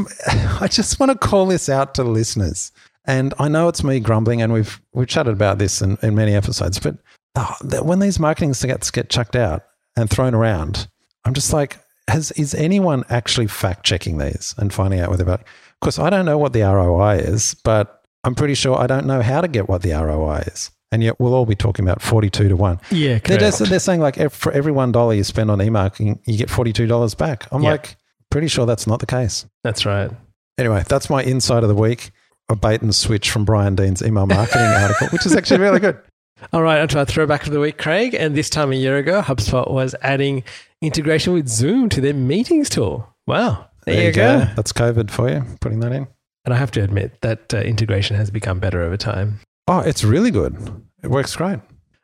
I 0.60 0.68
just 0.68 1.00
want 1.00 1.10
to 1.12 1.16
call 1.18 1.46
this 1.46 1.68
out 1.68 1.94
to 1.94 2.04
listeners. 2.04 2.70
And 3.04 3.34
I 3.38 3.48
know 3.48 3.68
it's 3.68 3.82
me 3.82 4.00
grumbling, 4.00 4.42
and 4.42 4.52
we've 4.52 4.80
we've 4.92 5.08
chatted 5.08 5.32
about 5.32 5.58
this 5.58 5.82
in, 5.82 5.98
in 6.02 6.14
many 6.14 6.34
episodes, 6.34 6.78
but 6.78 6.96
oh, 7.34 7.54
that 7.62 7.84
when 7.84 7.98
these 7.98 8.20
marketing 8.20 8.52
stats 8.52 8.92
get 8.92 9.08
chucked 9.08 9.34
out 9.36 9.64
and 9.96 10.08
thrown 10.08 10.34
around, 10.34 10.88
I'm 11.24 11.34
just 11.34 11.52
like, 11.52 11.78
has 12.08 12.30
is 12.32 12.54
anyone 12.54 13.04
actually 13.10 13.48
fact 13.48 13.84
checking 13.84 14.18
these 14.18 14.54
and 14.56 14.72
finding 14.72 15.00
out 15.00 15.10
whether? 15.10 15.28
Of 15.28 15.40
course, 15.80 15.98
I 15.98 16.10
don't 16.10 16.24
know 16.26 16.38
what 16.38 16.52
the 16.52 16.62
ROI 16.62 17.16
is, 17.16 17.54
but 17.64 18.04
I'm 18.22 18.36
pretty 18.36 18.54
sure 18.54 18.78
I 18.78 18.86
don't 18.86 19.06
know 19.06 19.20
how 19.20 19.40
to 19.40 19.48
get 19.48 19.68
what 19.68 19.82
the 19.82 19.92
ROI 19.92 20.44
is, 20.46 20.70
and 20.92 21.02
yet 21.02 21.18
we'll 21.18 21.34
all 21.34 21.46
be 21.46 21.56
talking 21.56 21.84
about 21.84 22.00
42 22.02 22.48
to 22.50 22.56
one. 22.56 22.80
yeah, 22.92 23.18
They're, 23.18 23.38
just, 23.38 23.68
they're 23.68 23.80
saying 23.80 24.00
like 24.00 24.30
for 24.30 24.52
every 24.52 24.70
one 24.70 24.92
dollar 24.92 25.14
you 25.14 25.24
spend 25.24 25.50
on 25.50 25.60
e-marketing, 25.60 26.20
you 26.24 26.38
get 26.38 26.50
forty 26.50 26.72
two 26.72 26.86
dollars 26.86 27.16
back. 27.16 27.48
I'm 27.50 27.62
like 27.62 27.96
pretty 28.30 28.46
sure 28.46 28.64
that's 28.64 28.86
not 28.86 29.00
the 29.00 29.06
case. 29.06 29.44
That's 29.64 29.84
right. 29.84 30.10
Anyway, 30.56 30.84
that's 30.88 31.10
my 31.10 31.22
insight 31.24 31.64
of 31.64 31.68
the 31.68 31.74
week. 31.74 32.12
A 32.52 32.56
bait 32.56 32.82
and 32.82 32.94
switch 32.94 33.30
from 33.30 33.44
Brian 33.44 33.74
Dean's 33.74 34.02
email 34.02 34.26
marketing 34.26 34.62
article, 34.62 35.08
which 35.08 35.26
is 35.26 35.34
actually 35.34 35.60
really 35.60 35.80
good. 35.80 35.98
All 36.52 36.62
right, 36.62 36.80
onto 36.80 36.98
our 36.98 37.04
throwback 37.04 37.46
of 37.46 37.52
the 37.52 37.60
week, 37.60 37.78
Craig. 37.78 38.14
And 38.14 38.34
this 38.36 38.50
time 38.50 38.72
a 38.72 38.76
year 38.76 38.98
ago, 38.98 39.22
HubSpot 39.22 39.70
was 39.70 39.94
adding 40.02 40.44
integration 40.80 41.32
with 41.32 41.48
Zoom 41.48 41.88
to 41.90 42.00
their 42.00 42.14
meetings 42.14 42.68
tool. 42.68 43.08
Wow. 43.26 43.68
There, 43.86 44.06
you 44.08 44.12
go. 44.12 44.46
That's 44.54 44.72
COVID 44.72 45.10
for 45.10 45.30
you. 45.30 45.44
Putting 45.60 45.80
that 45.80 45.92
in. 45.92 46.06
And 46.44 46.52
I 46.52 46.56
have 46.56 46.70
to 46.72 46.82
admit 46.82 47.20
that 47.22 47.54
uh, 47.54 47.58
integration 47.58 48.16
has 48.16 48.30
become 48.30 48.58
better 48.58 48.82
over 48.82 48.96
time. 48.96 49.40
Oh, 49.68 49.80
it's 49.80 50.04
really 50.04 50.30
good. 50.30 50.56
It 51.02 51.08
works 51.10 51.34
great. 51.36 51.60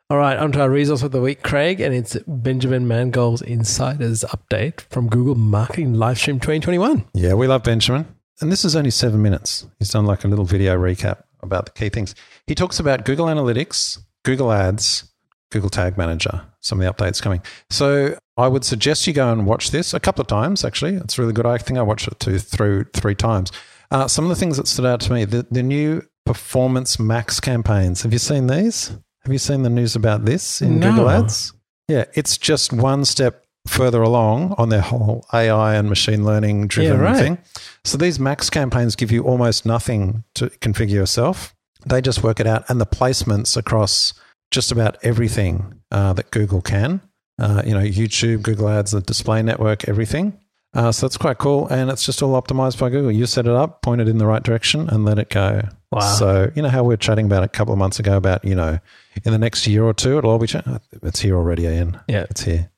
All 0.09 0.17
right, 0.17 0.37
onto 0.37 0.59
our 0.59 0.69
resource 0.71 1.03
of 1.03 1.11
the 1.11 1.21
week, 1.21 1.43
Craig, 1.43 1.79
and 1.79 1.93
it's 1.93 2.17
Benjamin 2.25 2.87
Mangold's 2.87 3.43
Insiders 3.43 4.23
Update 4.23 4.81
from 4.89 5.07
Google 5.07 5.35
Marketing 5.35 5.93
Livestream 5.93 6.41
2021. 6.41 7.05
Yeah, 7.13 7.35
we 7.35 7.45
love 7.45 7.63
Benjamin. 7.63 8.07
And 8.41 8.51
this 8.51 8.63
is 8.63 8.75
only 8.75 8.91
seven 8.91 9.21
minutes. 9.21 9.67
He's 9.79 9.89
done 9.89 10.05
like 10.05 10.23
a 10.23 10.27
little 10.27 10.45
video 10.45 10.77
recap 10.77 11.23
about 11.41 11.65
the 11.65 11.71
key 11.71 11.89
things. 11.89 12.15
He 12.47 12.55
talks 12.55 12.79
about 12.79 13.05
Google 13.05 13.25
Analytics, 13.27 13.99
Google 14.23 14.51
Ads, 14.51 15.11
Google 15.51 15.69
Tag 15.69 15.97
Manager, 15.97 16.43
some 16.59 16.79
of 16.79 16.85
the 16.85 16.93
updates 16.93 17.21
coming. 17.21 17.41
So 17.69 18.17
I 18.37 18.47
would 18.47 18.63
suggest 18.63 19.07
you 19.07 19.13
go 19.13 19.31
and 19.31 19.45
watch 19.45 19.71
this 19.71 19.93
a 19.93 19.99
couple 19.99 20.21
of 20.21 20.27
times, 20.27 20.63
actually. 20.63 20.95
It's 20.95 21.17
really 21.17 21.33
good. 21.33 21.45
I 21.45 21.57
think 21.57 21.79
I 21.79 21.81
watched 21.81 22.07
it 22.07 22.19
two, 22.19 22.39
through 22.39 22.85
three 22.93 23.15
times. 23.15 23.51
Uh, 23.91 24.07
some 24.07 24.23
of 24.25 24.29
the 24.29 24.35
things 24.35 24.57
that 24.57 24.67
stood 24.67 24.85
out 24.85 25.01
to 25.01 25.13
me 25.13 25.25
the, 25.25 25.45
the 25.49 25.63
new 25.63 26.01
Performance 26.25 26.99
Max 26.99 27.39
campaigns. 27.39 28.03
Have 28.03 28.13
you 28.13 28.19
seen 28.19 28.47
these? 28.47 28.89
Have 29.23 29.33
you 29.33 29.39
seen 29.39 29.63
the 29.63 29.69
news 29.69 29.95
about 29.95 30.25
this 30.25 30.61
in 30.61 30.79
No. 30.79 30.91
Google 30.91 31.09
Ads? 31.09 31.53
Yeah, 31.87 32.05
it's 32.13 32.37
just 32.37 32.71
one 32.71 33.03
step 33.03 33.43
further 33.69 34.01
along 34.01 34.55
on 34.57 34.69
their 34.69 34.81
whole 34.81 35.25
AI 35.33 35.75
and 35.75 35.87
machine 35.87 36.25
learning 36.25 36.67
driven 36.67 36.97
Yeah, 36.99 37.03
right. 37.03 37.17
thing. 37.17 37.37
So 37.83 37.97
these 37.97 38.19
max 38.19 38.49
campaigns 38.49 38.95
give 38.95 39.11
you 39.11 39.23
almost 39.23 39.65
nothing 39.65 40.23
to 40.35 40.47
configure 40.61 40.91
yourself. 40.91 41.55
They 41.85 42.01
just 42.01 42.23
work 42.23 42.39
it 42.39 42.47
out, 42.47 42.69
and 42.69 42.81
the 42.81 42.85
placements 42.85 43.55
across 43.55 44.13
just 44.51 44.71
about 44.71 44.97
everything 45.03 45.81
uh, 45.91 46.13
that 46.13 46.31
Google 46.31 46.61
can. 46.61 47.01
Uh, 47.39 47.61
you 47.65 47.73
know, 47.73 47.79
YouTube, 47.81 48.41
Google 48.41 48.67
Ads, 48.67 48.91
the 48.91 48.99
display 48.99 49.41
network, 49.41 49.87
everything. 49.87 50.37
Uh, 50.73 50.91
so 50.91 51.07
that's 51.07 51.15
quite 51.17 51.37
cool, 51.37 51.67
and 51.69 51.89
it's 51.89 52.05
just 52.05 52.21
all 52.21 52.39
optimized 52.39 52.77
by 52.79 52.89
Google. 52.89 53.11
You 53.11 53.25
set 53.25 53.45
it 53.47 53.53
up, 53.53 53.81
point 53.81 54.01
it 54.01 54.07
in 54.09 54.17
the 54.17 54.27
right 54.27 54.43
direction, 54.43 54.89
and 54.89 55.05
let 55.05 55.17
it 55.17 55.29
go. 55.29 55.61
Wow. 55.91 55.99
So 56.01 56.51
you 56.53 56.61
know 56.61 56.69
how 56.69 56.83
we 56.83 56.89
were 56.93 56.97
chatting 56.97 57.25
about 57.25 57.43
a 57.43 57.47
couple 57.47 57.71
of 57.73 57.79
months 57.79 57.97
ago 57.99 58.17
about 58.17 58.43
you 58.45 58.53
know 58.55 58.77
in 59.23 59.31
the 59.31 59.39
next 59.39 59.65
year 59.65 59.83
or 59.83 59.93
two 59.93 60.17
it'll 60.17 60.31
all 60.31 60.37
be. 60.37 60.47
Cha- 60.47 60.79
it's 61.01 61.21
here 61.21 61.35
already, 61.37 61.63
Ian. 61.63 61.99
Yeah. 62.07 62.25
It's 62.29 62.41
here. 62.43 62.69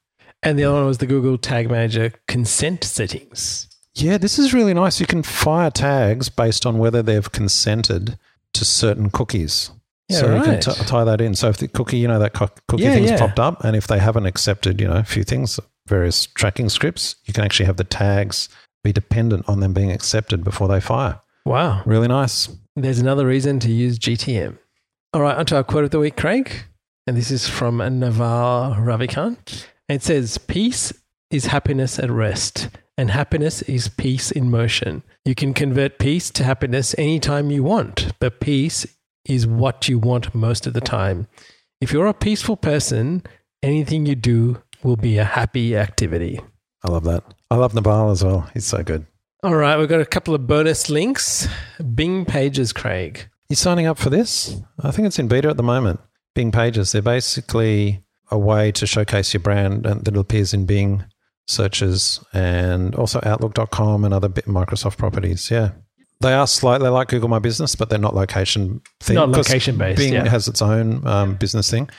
And 0.44 0.58
the 0.58 0.64
other 0.64 0.76
one 0.78 0.86
was 0.88 0.98
the 0.98 1.06
Google 1.06 1.38
Tag 1.38 1.70
Manager 1.70 2.14
consent 2.28 2.84
settings. 2.84 3.68
Yeah, 3.94 4.18
this 4.18 4.40
is 4.40 4.54
really 4.54 4.74
nice. 4.74 5.00
You 5.00 5.06
can 5.06 5.22
fire 5.22 5.70
tags 5.70 6.30
based 6.30 6.66
on 6.66 6.78
whether 6.78 7.02
they've 7.04 7.32
consented 7.32 8.18
to 8.54 8.66
certain 8.66 9.10
cookies. 9.10 9.72
Yeah, 10.10 10.18
so 10.20 10.36
you 10.36 10.44
can 10.44 10.60
t- 10.60 10.72
tie 10.86 11.04
that 11.04 11.22
in. 11.22 11.36
So 11.36 11.50
if 11.50 11.58
the 11.58 11.68
cookie, 11.68 11.98
you 11.98 12.08
know, 12.08 12.20
that 12.20 12.34
co- 12.34 12.50
cookie 12.68 12.84
Yeah, 12.84 12.94
thing's 12.96 13.12
yeah. 13.12 13.20
popped 13.20 13.40
up, 13.40 13.64
and 13.64 13.76
if 13.76 13.88
they 13.88 14.00
haven't 14.00 14.26
accepted, 14.26 14.82
you 14.82 14.88
know, 14.88 14.96
a 14.96 15.04
few 15.04 15.24
things, 15.24 15.60
various 15.88 16.26
tracking 16.26 16.70
scripts, 16.70 17.16
you 17.26 17.34
can 17.34 17.44
actually 17.44 17.66
have 17.66 17.78
the 17.78 17.84
tags 17.84 18.50
be 18.84 18.92
dependent 18.92 19.48
on 19.48 19.60
them 19.60 19.74
being 19.74 19.92
accepted 19.92 20.44
before 20.44 20.68
they 20.68 20.80
fire. 20.82 21.20
Wow. 21.46 21.82
Really 21.86 22.08
nice. 22.08 22.50
There's 22.76 23.00
another 23.00 23.26
reason 23.28 23.60
to 23.60 23.72
use 23.72 24.00
GTM. 24.00 24.58
All 25.14 25.22
right, 25.22 25.38
onto 25.38 25.56
our 25.56 25.64
quote 25.64 25.84
of 25.84 25.92
the 25.92 26.00
week, 26.00 26.16
Craig. 26.18 26.52
And 27.08 27.16
this 27.18 27.32
is 27.32 27.48
from 27.50 27.78
Naval 27.78 28.76
Ravikant. 28.76 29.66
And 29.92 29.98
it 29.98 30.06
says, 30.06 30.38
Peace 30.38 30.94
is 31.32 31.48
happiness 31.48 32.00
at 32.00 32.10
rest, 32.10 32.70
and 32.98 33.12
happiness 33.12 33.62
is 33.64 33.90
peace 33.90 34.32
in 34.32 34.50
motion. 34.50 35.04
You 35.26 35.36
can 35.36 35.54
convert 35.54 36.00
peace 36.00 36.30
to 36.30 36.46
happiness 36.46 36.96
anytime 36.98 37.52
you 37.52 37.62
want, 37.62 38.14
but 38.22 38.40
peace 38.40 38.88
is 39.26 39.46
what 39.46 39.90
you 39.90 40.00
want 40.00 40.34
most 40.34 40.66
of 40.66 40.72
the 40.72 40.80
time. 40.80 41.28
If 41.82 41.92
you're 41.92 42.08
a 42.08 42.14
peaceful 42.14 42.56
person, 42.56 43.24
anything 43.62 44.06
you 44.06 44.16
do 44.16 44.62
will 44.82 44.96
be 44.96 45.18
a 45.18 45.26
happy 45.26 45.76
activity. 45.76 46.40
I 46.86 46.90
love 46.90 47.04
that. 47.04 47.26
I 47.50 47.56
love 47.56 47.74
Naval 47.74 48.12
as 48.12 48.24
well. 48.24 48.50
He's 48.54 48.66
so 48.66 48.84
good. 48.84 49.06
All 49.44 49.56
right, 49.56 49.78
we've 49.78 49.90
got 49.90 50.00
a 50.00 50.06
couple 50.06 50.34
of 50.34 50.48
bonus 50.48 50.90
links. 50.90 51.50
Bing 51.96 52.24
Pages, 52.24 52.72
Craig. 52.72 53.28
You 53.50 53.58
signing 53.58 53.88
up 53.88 53.98
for 53.98 54.10
this? 54.10 54.56
I 54.80 54.92
think 54.92 55.08
it's 55.08 55.20
in 55.20 55.28
beta 55.28 55.50
at 55.50 55.58
the 55.58 55.64
moment. 55.64 56.00
Bing 56.34 56.54
Pages. 56.54 56.94
They're 56.94 57.02
basically 57.02 58.06
a 58.32 58.38
way 58.40 58.72
to 58.74 58.88
showcase 58.88 59.34
your 59.34 59.42
brand 59.42 59.86
and 59.86 60.04
that 60.06 60.16
appears 60.18 60.54
in 60.54 60.66
Bing 60.66 61.04
searches 61.48 62.24
and 62.34 62.96
also 62.96 63.20
Outlook.com 63.24 64.06
and 64.06 64.14
other 64.14 64.30
bit- 64.30 64.46
Microsoft 64.46 64.98
properties. 64.98 65.52
Yeah. 65.52 65.72
They 66.22 66.34
are 66.34 66.46
slightly 66.48 66.90
like 66.90 67.08
Google 67.08 67.30
My 67.30 67.40
Business, 67.40 67.76
but 67.76 67.90
they're 67.90 67.98
not 68.00 68.16
location 68.16 68.82
themed. 69.04 69.16
Not 69.16 69.34
'cause 69.34 69.50
location-based, 69.50 69.98
Bing 69.98 70.14
yeah. 70.14 70.28
has 70.30 70.48
its 70.48 70.62
own 70.62 71.06
um, 71.08 71.36
business 71.36 71.70
thing. 71.70 71.90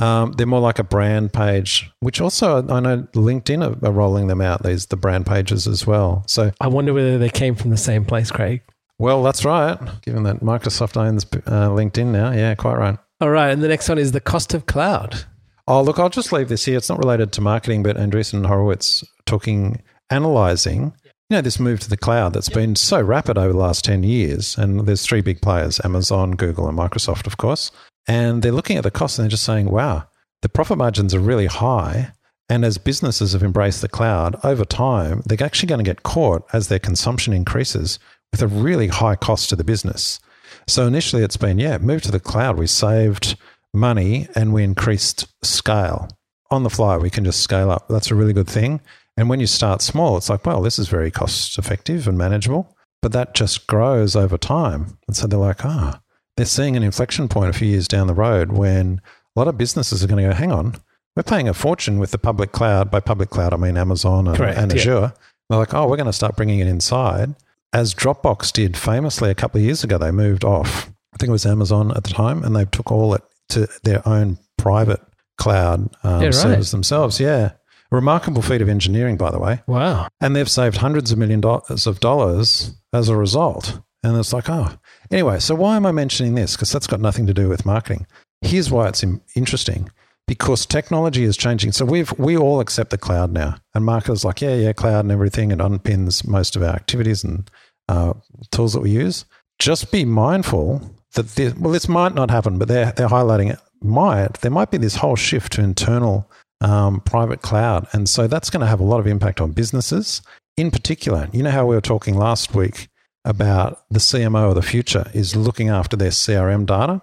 Um, 0.00 0.32
they're 0.32 0.46
more 0.48 0.60
like 0.60 0.78
a 0.80 0.84
brand 0.84 1.32
page, 1.32 1.90
which 2.00 2.20
also 2.20 2.58
I 2.68 2.80
know 2.80 3.06
LinkedIn 3.14 3.64
are, 3.64 3.86
are 3.88 3.92
rolling 3.92 4.26
them 4.26 4.40
out. 4.40 4.62
These 4.64 4.86
the 4.86 4.96
brand 4.96 5.26
pages 5.26 5.66
as 5.68 5.86
well. 5.86 6.24
So 6.26 6.50
I 6.60 6.66
wonder 6.68 6.92
whether 6.92 7.18
they 7.18 7.30
came 7.30 7.54
from 7.54 7.70
the 7.70 7.76
same 7.76 8.04
place, 8.04 8.30
Craig. 8.32 8.62
well, 8.98 9.22
that's 9.22 9.44
right. 9.44 9.78
Given 10.02 10.24
that 10.24 10.40
Microsoft 10.40 10.96
owns 10.96 11.24
uh, 11.46 11.68
LinkedIn 11.68 12.06
now, 12.06 12.32
yeah, 12.32 12.54
quite 12.56 12.76
right. 12.78 12.98
All 13.20 13.30
right, 13.30 13.50
and 13.50 13.62
the 13.62 13.68
next 13.68 13.88
one 13.88 13.98
is 13.98 14.10
the 14.12 14.20
cost 14.20 14.54
of 14.54 14.66
cloud. 14.66 15.24
Oh, 15.70 15.82
look, 15.82 15.98
I'll 15.98 16.08
just 16.08 16.32
leave 16.32 16.48
this 16.48 16.64
here. 16.64 16.78
It's 16.78 16.88
not 16.88 16.98
related 16.98 17.30
to 17.32 17.42
marketing, 17.42 17.82
but 17.82 17.98
Andreessen 17.98 18.38
and 18.38 18.46
Horowitz 18.46 19.04
talking, 19.26 19.82
analyzing, 20.08 20.94
you 21.04 21.36
know, 21.36 21.42
this 21.42 21.60
move 21.60 21.78
to 21.80 21.90
the 21.90 21.96
cloud 21.98 22.32
that's 22.32 22.48
been 22.48 22.74
so 22.74 23.02
rapid 23.02 23.36
over 23.36 23.52
the 23.52 23.58
last 23.58 23.84
10 23.84 24.02
years. 24.02 24.56
And 24.56 24.86
there's 24.86 25.04
three 25.04 25.20
big 25.20 25.42
players 25.42 25.78
Amazon, 25.84 26.30
Google, 26.30 26.68
and 26.68 26.78
Microsoft, 26.78 27.26
of 27.26 27.36
course. 27.36 27.70
And 28.06 28.42
they're 28.42 28.50
looking 28.50 28.78
at 28.78 28.82
the 28.82 28.90
costs 28.90 29.18
and 29.18 29.24
they're 29.24 29.30
just 29.30 29.44
saying, 29.44 29.70
wow, 29.70 30.04
the 30.40 30.48
profit 30.48 30.78
margins 30.78 31.14
are 31.14 31.20
really 31.20 31.44
high. 31.44 32.12
And 32.48 32.64
as 32.64 32.78
businesses 32.78 33.34
have 33.34 33.42
embraced 33.42 33.82
the 33.82 33.90
cloud 33.90 34.40
over 34.42 34.64
time, 34.64 35.20
they're 35.26 35.44
actually 35.44 35.66
going 35.66 35.84
to 35.84 35.90
get 35.90 36.02
caught 36.02 36.46
as 36.54 36.68
their 36.68 36.78
consumption 36.78 37.34
increases 37.34 37.98
with 38.32 38.40
a 38.40 38.46
really 38.46 38.88
high 38.88 39.16
cost 39.16 39.50
to 39.50 39.56
the 39.56 39.64
business. 39.64 40.18
So 40.66 40.86
initially 40.86 41.22
it's 41.22 41.36
been, 41.36 41.58
yeah, 41.58 41.76
move 41.76 42.00
to 42.02 42.10
the 42.10 42.20
cloud. 42.20 42.56
We 42.56 42.66
saved 42.66 43.36
money 43.78 44.28
and 44.34 44.52
we 44.52 44.64
increased 44.64 45.26
scale. 45.42 46.08
On 46.50 46.62
the 46.62 46.70
fly, 46.70 46.96
we 46.96 47.10
can 47.10 47.24
just 47.24 47.40
scale 47.40 47.70
up. 47.70 47.88
That's 47.88 48.10
a 48.10 48.14
really 48.14 48.32
good 48.32 48.48
thing. 48.48 48.80
And 49.16 49.28
when 49.28 49.40
you 49.40 49.46
start 49.46 49.82
small, 49.82 50.16
it's 50.16 50.30
like, 50.30 50.46
well, 50.46 50.62
this 50.62 50.78
is 50.78 50.88
very 50.88 51.10
cost 51.10 51.58
effective 51.58 52.06
and 52.06 52.16
manageable. 52.16 52.74
But 53.02 53.12
that 53.12 53.34
just 53.34 53.66
grows 53.66 54.16
over 54.16 54.38
time. 54.38 54.98
And 55.06 55.16
so 55.16 55.26
they're 55.26 55.38
like, 55.38 55.64
ah, 55.64 56.00
they're 56.36 56.46
seeing 56.46 56.76
an 56.76 56.82
inflection 56.82 57.28
point 57.28 57.50
a 57.50 57.58
few 57.58 57.68
years 57.68 57.88
down 57.88 58.06
the 58.06 58.14
road 58.14 58.52
when 58.52 59.00
a 59.36 59.38
lot 59.38 59.48
of 59.48 59.58
businesses 59.58 60.02
are 60.02 60.06
going 60.06 60.22
to 60.22 60.30
go, 60.30 60.34
hang 60.34 60.52
on, 60.52 60.76
we're 61.16 61.22
paying 61.22 61.48
a 61.48 61.54
fortune 61.54 61.98
with 61.98 62.12
the 62.12 62.18
public 62.18 62.52
cloud. 62.52 62.90
By 62.90 63.00
public 63.00 63.30
cloud, 63.30 63.52
I 63.52 63.56
mean 63.56 63.76
Amazon 63.76 64.28
and, 64.28 64.36
Correct, 64.36 64.58
and 64.58 64.72
yeah. 64.72 64.78
Azure. 64.78 65.12
They're 65.48 65.58
like, 65.58 65.74
oh, 65.74 65.88
we're 65.88 65.96
going 65.96 66.06
to 66.06 66.12
start 66.12 66.36
bringing 66.36 66.60
it 66.60 66.68
inside. 66.68 67.34
As 67.72 67.94
Dropbox 67.94 68.52
did 68.52 68.76
famously 68.76 69.30
a 69.30 69.34
couple 69.34 69.58
of 69.58 69.64
years 69.64 69.82
ago, 69.84 69.98
they 69.98 70.10
moved 70.10 70.44
off. 70.44 70.90
I 71.12 71.16
think 71.16 71.28
it 71.28 71.32
was 71.32 71.46
Amazon 71.46 71.90
at 71.96 72.04
the 72.04 72.10
time, 72.10 72.44
and 72.44 72.54
they 72.54 72.64
took 72.66 72.92
all 72.92 73.14
it 73.14 73.22
to 73.50 73.68
their 73.84 74.06
own 74.06 74.38
private 74.56 75.00
cloud 75.36 75.88
um, 76.02 76.20
Yeah, 76.20 76.26
right. 76.26 76.34
service 76.34 76.70
themselves. 76.70 77.20
Yeah. 77.20 77.52
A 77.90 77.96
remarkable 77.96 78.42
feat 78.42 78.60
of 78.60 78.68
engineering, 78.68 79.16
by 79.16 79.30
the 79.30 79.38
way. 79.38 79.62
Wow. 79.66 80.08
And 80.20 80.36
they've 80.36 80.50
saved 80.50 80.76
hundreds 80.78 81.10
of 81.10 81.18
million 81.18 81.40
dollars 81.40 81.86
of 81.86 82.00
dollars 82.00 82.74
as 82.92 83.08
a 83.08 83.16
result. 83.16 83.80
And 84.02 84.16
it's 84.16 84.32
like, 84.32 84.48
oh, 84.48 84.70
anyway, 85.10 85.38
so 85.38 85.54
why 85.54 85.76
am 85.76 85.86
I 85.86 85.92
mentioning 85.92 86.34
this? 86.34 86.54
Because 86.54 86.70
that's 86.70 86.86
got 86.86 87.00
nothing 87.00 87.26
to 87.26 87.34
do 87.34 87.48
with 87.48 87.66
marketing. 87.66 88.06
Here's 88.42 88.70
why 88.70 88.88
it's 88.88 89.04
interesting 89.34 89.90
because 90.28 90.66
technology 90.66 91.24
is 91.24 91.36
changing. 91.36 91.72
So 91.72 91.84
we've 91.84 92.12
we 92.18 92.36
all 92.36 92.60
accept 92.60 92.90
the 92.90 92.98
cloud 92.98 93.32
now, 93.32 93.56
and 93.74 93.84
marketers 93.84 94.24
like 94.24 94.40
yeah, 94.40 94.54
yeah, 94.54 94.72
cloud 94.72 95.00
and 95.04 95.10
everything. 95.10 95.50
It 95.50 95.58
underpins 95.58 96.24
most 96.28 96.54
of 96.54 96.62
our 96.62 96.68
activities 96.74 97.24
and 97.24 97.50
uh, 97.88 98.12
tools 98.52 98.74
that 98.74 98.80
we 98.80 98.90
use. 98.90 99.24
Just 99.58 99.90
be 99.90 100.04
mindful 100.04 100.88
that 101.18 101.34
this, 101.34 101.54
well, 101.56 101.72
this 101.72 101.88
might 101.88 102.14
not 102.14 102.30
happen, 102.30 102.58
but 102.58 102.68
they're 102.68 102.92
they're 102.92 103.08
highlighting 103.08 103.52
it 103.52 103.58
might. 103.82 104.34
There 104.40 104.50
might 104.50 104.70
be 104.70 104.78
this 104.78 104.96
whole 104.96 105.16
shift 105.16 105.52
to 105.54 105.62
internal 105.62 106.30
um, 106.60 107.00
private 107.00 107.42
cloud, 107.42 107.86
and 107.92 108.08
so 108.08 108.26
that's 108.26 108.50
going 108.50 108.60
to 108.60 108.66
have 108.66 108.80
a 108.80 108.84
lot 108.84 109.00
of 109.00 109.06
impact 109.06 109.40
on 109.40 109.52
businesses. 109.52 110.22
In 110.56 110.70
particular, 110.70 111.28
you 111.32 111.42
know 111.42 111.50
how 111.50 111.66
we 111.66 111.74
were 111.74 111.80
talking 111.80 112.16
last 112.16 112.54
week 112.54 112.88
about 113.24 113.82
the 113.90 113.98
CMO 113.98 114.50
of 114.50 114.54
the 114.54 114.62
future 114.62 115.10
is 115.12 115.36
looking 115.36 115.68
after 115.68 115.96
their 115.96 116.10
CRM 116.10 116.66
data. 116.66 117.02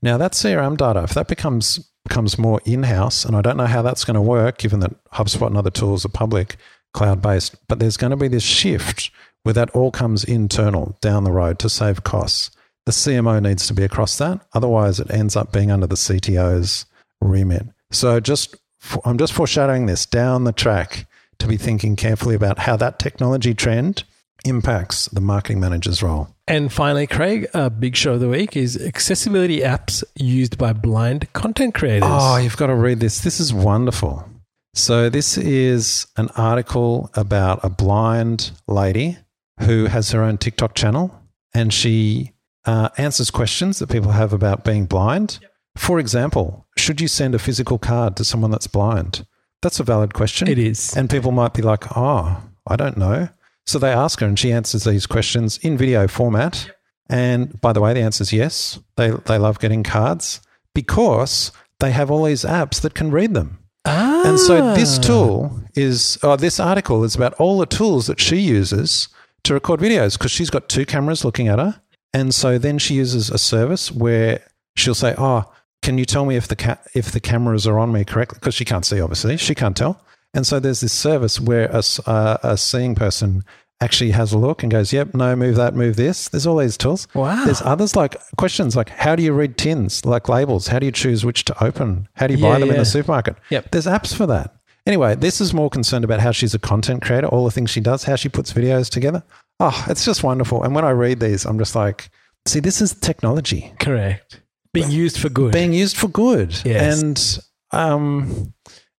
Now 0.00 0.16
that 0.16 0.32
CRM 0.32 0.76
data, 0.76 1.02
if 1.02 1.14
that 1.14 1.28
becomes 1.28 1.90
becomes 2.04 2.38
more 2.38 2.60
in-house, 2.64 3.24
and 3.24 3.36
I 3.36 3.42
don't 3.42 3.56
know 3.56 3.66
how 3.66 3.82
that's 3.82 4.04
going 4.04 4.14
to 4.14 4.22
work, 4.22 4.58
given 4.58 4.80
that 4.80 4.94
HubSpot 5.12 5.48
and 5.48 5.58
other 5.58 5.70
tools 5.70 6.06
are 6.06 6.10
public 6.10 6.56
cloud-based, 6.94 7.56
but 7.68 7.80
there's 7.80 7.98
going 7.98 8.12
to 8.12 8.16
be 8.16 8.28
this 8.28 8.42
shift 8.42 9.10
where 9.42 9.52
that 9.52 9.70
all 9.70 9.90
comes 9.90 10.24
internal 10.24 10.96
down 11.00 11.24
the 11.24 11.32
road 11.32 11.58
to 11.58 11.68
save 11.68 12.04
costs. 12.04 12.50
The 12.88 12.92
CMO 12.92 13.42
needs 13.42 13.66
to 13.66 13.74
be 13.74 13.84
across 13.84 14.16
that, 14.16 14.40
otherwise 14.54 14.98
it 14.98 15.10
ends 15.10 15.36
up 15.36 15.52
being 15.52 15.70
under 15.70 15.86
the 15.86 15.94
CTO's 15.94 16.86
remit. 17.20 17.66
So 17.90 18.18
just 18.18 18.56
I'm 19.04 19.18
just 19.18 19.34
foreshadowing 19.34 19.84
this 19.84 20.06
down 20.06 20.44
the 20.44 20.52
track 20.52 21.06
to 21.38 21.46
be 21.46 21.58
thinking 21.58 21.96
carefully 21.96 22.34
about 22.34 22.60
how 22.60 22.76
that 22.76 22.98
technology 22.98 23.52
trend 23.52 24.04
impacts 24.46 25.04
the 25.08 25.20
marketing 25.20 25.60
manager's 25.60 26.02
role. 26.02 26.34
And 26.46 26.72
finally, 26.72 27.06
Craig, 27.06 27.46
a 27.52 27.68
big 27.68 27.94
show 27.94 28.14
of 28.14 28.20
the 28.20 28.28
week 28.30 28.56
is 28.56 28.82
accessibility 28.82 29.60
apps 29.60 30.02
used 30.14 30.56
by 30.56 30.72
blind 30.72 31.30
content 31.34 31.74
creators. 31.74 32.08
Oh, 32.10 32.38
you've 32.38 32.56
got 32.56 32.68
to 32.68 32.74
read 32.74 33.00
this. 33.00 33.20
This 33.20 33.38
is 33.38 33.52
wonderful. 33.52 34.26
So, 34.72 35.10
this 35.10 35.36
is 35.36 36.06
an 36.16 36.30
article 36.38 37.10
about 37.12 37.62
a 37.62 37.68
blind 37.68 38.52
lady 38.66 39.18
who 39.60 39.88
has 39.88 40.12
her 40.12 40.22
own 40.22 40.38
TikTok 40.38 40.74
channel 40.74 41.14
and 41.52 41.70
she 41.70 42.32
uh, 42.68 42.90
answers 42.98 43.30
questions 43.30 43.78
that 43.78 43.88
people 43.88 44.10
have 44.10 44.34
about 44.34 44.62
being 44.62 44.84
blind. 44.84 45.38
Yep. 45.40 45.52
For 45.76 45.98
example, 45.98 46.66
should 46.76 47.00
you 47.00 47.08
send 47.08 47.34
a 47.34 47.38
physical 47.38 47.78
card 47.78 48.14
to 48.16 48.24
someone 48.24 48.50
that's 48.50 48.66
blind? 48.66 49.26
That's 49.62 49.80
a 49.80 49.84
valid 49.84 50.12
question. 50.12 50.48
It 50.48 50.58
is. 50.58 50.94
And 50.94 51.08
people 51.08 51.32
might 51.32 51.54
be 51.54 51.62
like, 51.62 51.96
oh, 51.96 52.42
I 52.66 52.76
don't 52.76 52.98
know. 52.98 53.30
So 53.64 53.78
they 53.78 53.90
ask 53.90 54.20
her, 54.20 54.26
and 54.26 54.38
she 54.38 54.52
answers 54.52 54.84
these 54.84 55.06
questions 55.06 55.56
in 55.58 55.78
video 55.78 56.06
format. 56.08 56.66
Yep. 56.66 56.76
And 57.08 57.60
by 57.62 57.72
the 57.72 57.80
way, 57.80 57.94
the 57.94 58.02
answer 58.02 58.22
is 58.22 58.34
yes. 58.34 58.78
They, 58.96 59.10
they 59.10 59.38
love 59.38 59.60
getting 59.60 59.82
cards 59.82 60.42
because 60.74 61.52
they 61.80 61.90
have 61.92 62.10
all 62.10 62.24
these 62.24 62.44
apps 62.44 62.82
that 62.82 62.94
can 62.94 63.10
read 63.10 63.32
them. 63.32 63.58
Ah. 63.86 64.28
And 64.28 64.38
so 64.38 64.74
this 64.74 64.98
tool 64.98 65.62
is, 65.74 66.18
or 66.22 66.36
this 66.36 66.60
article 66.60 67.02
is 67.04 67.14
about 67.14 67.32
all 67.34 67.56
the 67.58 67.66
tools 67.66 68.08
that 68.08 68.20
she 68.20 68.36
uses 68.36 69.08
to 69.44 69.54
record 69.54 69.80
videos 69.80 70.18
because 70.18 70.30
she's 70.30 70.50
got 70.50 70.68
two 70.68 70.84
cameras 70.84 71.24
looking 71.24 71.48
at 71.48 71.58
her. 71.58 71.80
And 72.12 72.34
so 72.34 72.58
then 72.58 72.78
she 72.78 72.94
uses 72.94 73.30
a 73.30 73.38
service 73.38 73.92
where 73.92 74.42
she'll 74.76 74.94
say, 74.94 75.14
Oh, 75.18 75.50
can 75.82 75.98
you 75.98 76.04
tell 76.04 76.24
me 76.24 76.36
if 76.36 76.48
the 76.48 76.56
ca- 76.56 76.78
if 76.94 77.12
the 77.12 77.20
cameras 77.20 77.66
are 77.66 77.78
on 77.78 77.92
me 77.92 78.04
correctly? 78.04 78.38
Because 78.40 78.54
she 78.54 78.64
can't 78.64 78.84
see, 78.84 79.00
obviously, 79.00 79.36
she 79.36 79.54
can't 79.54 79.76
tell. 79.76 80.00
And 80.34 80.46
so 80.46 80.60
there's 80.60 80.80
this 80.80 80.92
service 80.92 81.40
where 81.40 81.70
a, 81.70 81.82
uh, 82.06 82.36
a 82.42 82.56
seeing 82.56 82.94
person 82.94 83.44
actually 83.80 84.10
has 84.10 84.32
a 84.32 84.38
look 84.38 84.62
and 84.62 84.72
goes, 84.72 84.92
yep, 84.92 85.14
no, 85.14 85.36
move 85.36 85.56
that, 85.56 85.74
move 85.74 85.96
this. 85.96 86.28
There's 86.28 86.46
all 86.46 86.56
these 86.56 86.76
tools. 86.76 87.06
Wow. 87.14 87.44
There's 87.44 87.62
others 87.62 87.94
like 87.94 88.16
questions 88.36 88.74
like 88.74 88.88
how 88.90 89.14
do 89.14 89.22
you 89.22 89.32
read 89.32 89.56
tins, 89.56 90.04
like 90.04 90.28
labels? 90.28 90.66
How 90.66 90.78
do 90.78 90.86
you 90.86 90.92
choose 90.92 91.24
which 91.24 91.44
to 91.44 91.64
open? 91.64 92.08
How 92.14 92.26
do 92.26 92.34
you 92.34 92.40
yeah, 92.40 92.52
buy 92.52 92.58
them 92.58 92.68
yeah. 92.68 92.74
in 92.74 92.80
the 92.80 92.84
supermarket? 92.84 93.36
Yep. 93.50 93.70
There's 93.70 93.86
apps 93.86 94.14
for 94.14 94.26
that. 94.26 94.54
Anyway, 94.86 95.14
this 95.14 95.40
is 95.40 95.52
more 95.52 95.70
concerned 95.70 96.04
about 96.04 96.20
how 96.20 96.32
she's 96.32 96.54
a 96.54 96.58
content 96.58 97.02
creator, 97.02 97.26
all 97.28 97.44
the 97.44 97.50
things 97.50 97.70
she 97.70 97.80
does, 97.80 98.04
how 98.04 98.16
she 98.16 98.28
puts 98.28 98.52
videos 98.52 98.88
together. 98.88 99.22
Oh, 99.60 99.84
it's 99.88 100.04
just 100.04 100.22
wonderful. 100.22 100.62
And 100.62 100.74
when 100.74 100.84
I 100.84 100.90
read 100.90 101.20
these, 101.20 101.44
I'm 101.44 101.58
just 101.58 101.74
like, 101.74 102.10
see, 102.46 102.60
this 102.60 102.80
is 102.80 102.94
technology. 102.94 103.72
Correct. 103.80 104.40
Being 104.72 104.90
used 104.90 105.18
for 105.18 105.28
good. 105.28 105.52
Being 105.52 105.72
used 105.72 105.96
for 105.96 106.08
good. 106.08 106.54
Yes. 106.64 107.02
And 107.02 107.38
um, 107.72 108.54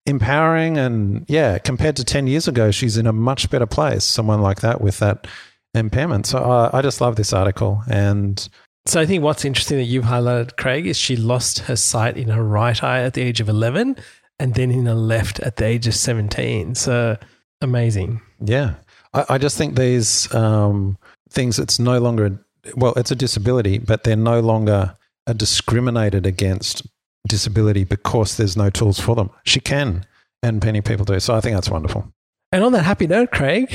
empowering 0.09 0.77
and 0.77 1.25
yeah 1.27 1.57
compared 1.57 1.95
to 1.95 2.03
10 2.03 2.27
years 2.27 2.47
ago 2.47 2.71
she's 2.71 2.97
in 2.97 3.05
a 3.05 3.13
much 3.13 3.49
better 3.49 3.65
place 3.65 4.03
someone 4.03 4.41
like 4.41 4.61
that 4.61 4.81
with 4.81 4.97
that 4.99 5.27
impairment 5.75 6.25
so 6.25 6.39
uh, 6.39 6.69
i 6.73 6.81
just 6.81 6.99
love 6.99 7.15
this 7.15 7.31
article 7.31 7.83
and 7.89 8.49
so 8.85 8.99
i 8.99 9.05
think 9.05 9.23
what's 9.23 9.45
interesting 9.45 9.77
that 9.77 9.83
you've 9.83 10.05
highlighted 10.05 10.57
craig 10.57 10.87
is 10.87 10.97
she 10.97 11.15
lost 11.15 11.59
her 11.59 11.75
sight 11.75 12.17
in 12.17 12.29
her 12.29 12.43
right 12.43 12.83
eye 12.83 13.03
at 13.03 13.13
the 13.13 13.21
age 13.21 13.39
of 13.39 13.47
11 13.47 13.95
and 14.39 14.55
then 14.55 14.71
in 14.71 14.87
her 14.87 14.95
left 14.95 15.39
at 15.41 15.57
the 15.57 15.65
age 15.65 15.85
of 15.85 15.93
17 15.93 16.73
so 16.75 17.15
amazing 17.61 18.21
yeah 18.43 18.75
i, 19.13 19.25
I 19.29 19.37
just 19.37 19.57
think 19.57 19.75
these 19.75 20.33
um, 20.33 20.97
things 21.29 21.59
it's 21.59 21.79
no 21.79 21.99
longer 21.99 22.39
well 22.75 22.93
it's 22.95 23.11
a 23.11 23.15
disability 23.15 23.77
but 23.77 24.03
they're 24.03 24.15
no 24.15 24.39
longer 24.39 24.95
discriminated 25.33 26.25
against 26.25 26.87
disability 27.27 27.83
because 27.83 28.37
there's 28.37 28.57
no 28.57 28.69
tools 28.69 28.99
for 28.99 29.15
them. 29.15 29.29
She 29.45 29.59
can, 29.59 30.05
and 30.43 30.63
many 30.63 30.81
people 30.81 31.05
do. 31.05 31.19
So 31.19 31.35
I 31.35 31.41
think 31.41 31.55
that's 31.55 31.69
wonderful. 31.69 32.11
And 32.51 32.63
on 32.63 32.71
that 32.73 32.83
happy 32.83 33.07
note, 33.07 33.31
Craig, 33.31 33.73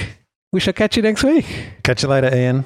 we 0.52 0.60
shall 0.60 0.72
catch 0.72 0.96
you 0.96 1.02
next 1.02 1.22
week. 1.22 1.46
Catch 1.84 2.02
you 2.02 2.08
later, 2.08 2.34
Ian. 2.34 2.64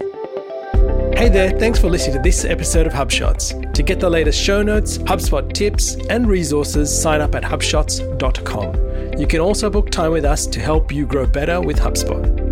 Hey 1.18 1.28
there, 1.28 1.50
thanks 1.50 1.80
for 1.80 1.88
listening 1.88 2.18
to 2.18 2.22
this 2.22 2.44
episode 2.44 2.86
of 2.86 2.92
HubShots. 2.92 3.74
To 3.74 3.82
get 3.82 3.98
the 3.98 4.08
latest 4.08 4.40
show 4.40 4.62
notes, 4.62 4.98
HubSpot 4.98 5.52
tips, 5.52 5.96
and 6.10 6.28
resources, 6.28 6.96
sign 6.96 7.20
up 7.20 7.34
at 7.34 7.42
hubshots.com. 7.42 9.18
You 9.18 9.26
can 9.26 9.40
also 9.40 9.68
book 9.68 9.90
time 9.90 10.12
with 10.12 10.24
us 10.24 10.46
to 10.46 10.60
help 10.60 10.92
you 10.92 11.06
grow 11.06 11.26
better 11.26 11.60
with 11.60 11.80
HubSpot. 11.80 12.47